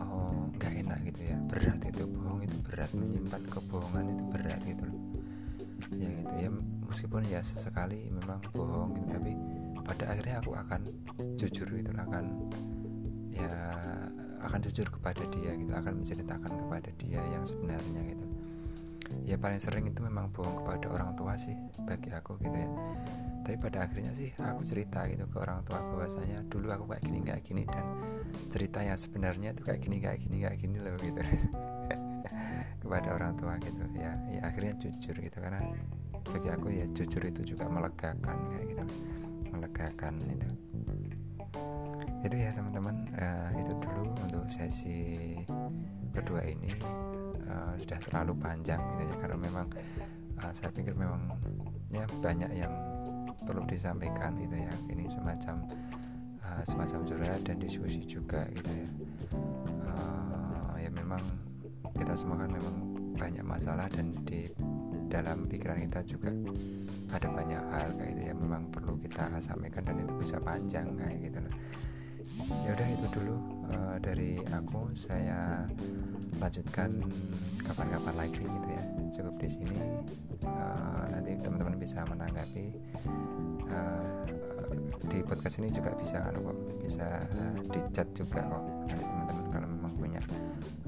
oh, 0.00 0.48
nggak 0.56 0.72
uh, 0.72 0.80
enak 0.88 0.98
gitu 1.12 1.20
ya. 1.20 1.36
Berat 1.44 1.80
itu 1.84 2.02
bohong 2.08 2.40
itu 2.40 2.56
berat. 2.64 2.90
Menyimpan 2.96 3.42
kebohongan 3.52 4.04
itu 4.08 4.24
berat 4.32 4.60
gitu 4.64 4.84
loh. 4.88 5.00
Ya 5.92 6.08
gitu 6.08 6.34
ya. 6.40 6.48
Meskipun 6.88 7.22
ya 7.28 7.44
sesekali 7.44 8.08
memang 8.08 8.40
bohong 8.56 8.96
gitu 8.96 9.20
tapi 9.20 9.32
pada 9.82 10.14
akhirnya 10.16 10.40
aku 10.40 10.52
akan 10.56 10.80
jujur 11.36 11.66
itu 11.74 11.90
akan 11.90 12.24
ya 13.34 13.50
akan 14.42 14.58
jujur 14.68 14.90
kepada 14.90 15.22
dia 15.30 15.54
gitu 15.54 15.72
akan 15.72 16.02
menceritakan 16.02 16.52
kepada 16.66 16.90
dia 16.98 17.20
yang 17.30 17.44
sebenarnya 17.46 18.00
gitu. 18.10 18.26
Ya 19.28 19.36
paling 19.36 19.60
sering 19.60 19.86
itu 19.86 20.00
memang 20.02 20.32
bohong 20.32 20.64
kepada 20.64 20.86
orang 20.88 21.12
tua 21.14 21.36
sih 21.38 21.54
bagi 21.84 22.10
aku 22.10 22.40
gitu 22.42 22.56
ya. 22.56 22.68
Tapi 23.42 23.56
pada 23.58 23.86
akhirnya 23.86 24.14
sih 24.14 24.30
aku 24.38 24.62
cerita 24.62 25.02
gitu 25.10 25.26
ke 25.26 25.36
orang 25.38 25.66
tua 25.66 25.82
bahwasanya 25.82 26.46
dulu 26.46 26.70
aku 26.70 26.84
kayak 26.94 27.02
gini 27.02 27.18
kayak 27.26 27.42
gini 27.42 27.62
dan 27.66 27.86
cerita 28.48 28.78
yang 28.82 28.98
sebenarnya 28.98 29.50
itu 29.54 29.62
kayak 29.66 29.80
gini 29.82 29.96
kayak 29.98 30.18
gini 30.22 30.36
kayak 30.42 30.58
gini 30.58 30.76
loh 30.78 30.94
gitu. 30.98 31.20
Kepada 32.82 33.08
orang 33.14 33.32
tua 33.38 33.54
gitu 33.62 33.82
ya 33.98 34.14
ya 34.30 34.40
akhirnya 34.46 34.74
jujur 34.78 35.16
gitu. 35.18 35.38
Karena 35.38 35.60
bagi 36.22 36.48
aku 36.48 36.66
ya 36.70 36.86
jujur 36.94 37.22
itu 37.26 37.54
juga 37.54 37.66
melegakan 37.66 38.36
kayak 38.54 38.66
gitu 38.70 38.84
melegakan 39.52 40.14
itu 40.32 40.48
itu 42.22 42.36
ya 42.38 42.50
teman-teman. 42.54 42.96
Uh, 43.18 43.50
itu 43.58 43.72
dulu 43.82 44.02
untuk 44.22 44.44
sesi 44.50 45.34
kedua 46.14 46.42
ini. 46.46 46.70
Uh, 47.42 47.74
sudah 47.82 47.98
terlalu 48.08 48.32
panjang 48.38 48.80
gitu 48.96 49.02
ya 49.12 49.16
karena 49.20 49.36
memang 49.36 49.66
uh, 50.40 50.52
saya 50.54 50.70
pikir 50.72 50.94
memang 50.96 51.36
ya 51.92 52.06
banyak 52.22 52.50
yang 52.56 52.72
perlu 53.42 53.66
disampaikan 53.66 54.38
gitu 54.38 54.56
ya. 54.56 54.72
Ini 54.88 55.04
semacam 55.10 55.56
uh, 56.46 56.62
semacam 56.64 56.98
curhat 57.04 57.40
dan 57.42 57.56
diskusi 57.58 58.06
juga 58.06 58.46
gitu 58.54 58.70
ya. 58.70 58.88
Uh, 59.82 60.74
ya 60.78 60.90
memang 60.94 61.20
kita 61.92 62.14
semua 62.16 62.40
kan 62.40 62.50
memang 62.50 62.76
banyak 63.18 63.44
masalah 63.44 63.86
dan 63.92 64.14
di 64.24 64.48
dalam 65.12 65.44
pikiran 65.44 65.76
kita 65.84 66.00
juga 66.08 66.32
ada 67.12 67.28
banyak 67.28 67.62
hal 67.68 67.88
kayak 68.00 68.10
gitu 68.16 68.22
ya 68.32 68.34
memang 68.34 68.62
perlu 68.72 68.96
kita 68.96 69.28
sampaikan 69.44 69.84
dan 69.84 70.00
itu 70.00 70.12
bisa 70.16 70.40
panjang 70.40 70.88
kayak 70.96 71.28
gitu 71.28 71.38
loh 71.44 71.54
ya 72.64 72.70
udah 72.74 72.88
itu 72.88 73.06
dulu 73.14 73.36
uh, 73.70 73.96
dari 73.98 74.38
aku. 74.50 74.90
Saya 74.94 75.66
lanjutkan 76.38 77.02
kapan-kapan 77.66 78.14
lagi 78.16 78.42
gitu 78.42 78.68
ya. 78.68 78.84
Cukup 79.12 79.34
di 79.38 79.48
sini. 79.48 79.78
Uh, 80.42 81.04
nanti 81.12 81.38
teman-teman 81.38 81.76
bisa 81.78 82.02
menanggapi. 82.08 82.66
Uh, 83.68 84.24
di 85.10 85.20
podcast 85.20 85.60
ini 85.60 85.68
juga 85.68 85.92
bisa 85.98 86.24
kan 86.24 86.34
kok 86.38 86.58
bisa 86.80 87.06
dicat 87.68 88.08
juga 88.16 88.40
kok. 88.40 88.64
Nanti 88.88 89.04
teman-teman 89.04 89.46
kalau 89.52 89.68
memang 89.68 89.92
punya 89.98 90.22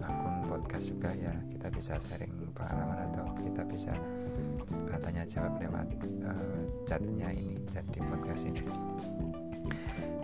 akun 0.05 0.37
podcast 0.49 0.93
juga 0.93 1.11
ya 1.17 1.33
kita 1.49 1.67
bisa 1.73 1.97
sharing 1.97 2.33
pengalaman 2.53 3.09
atau 3.09 3.25
kita 3.41 3.63
bisa 3.65 3.93
uh, 4.93 4.99
tanya 5.01 5.25
jawab 5.25 5.57
lewat 5.57 5.89
uh, 6.29 6.61
chatnya 6.85 7.33
ini 7.33 7.57
chat 7.73 7.85
di 7.89 8.01
podcast 8.05 8.45
ini 8.45 8.63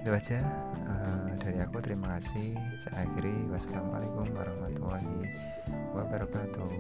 itu 0.00 0.10
aja. 0.16 0.40
Uh, 0.88 1.28
dari 1.36 1.60
aku 1.60 1.76
terima 1.84 2.16
kasih. 2.16 2.56
Saya 2.80 3.04
akhiri. 3.04 3.44
Wassalamualaikum 3.52 4.32
warahmatullahi 4.32 5.28
wabarakatuh 5.92 6.72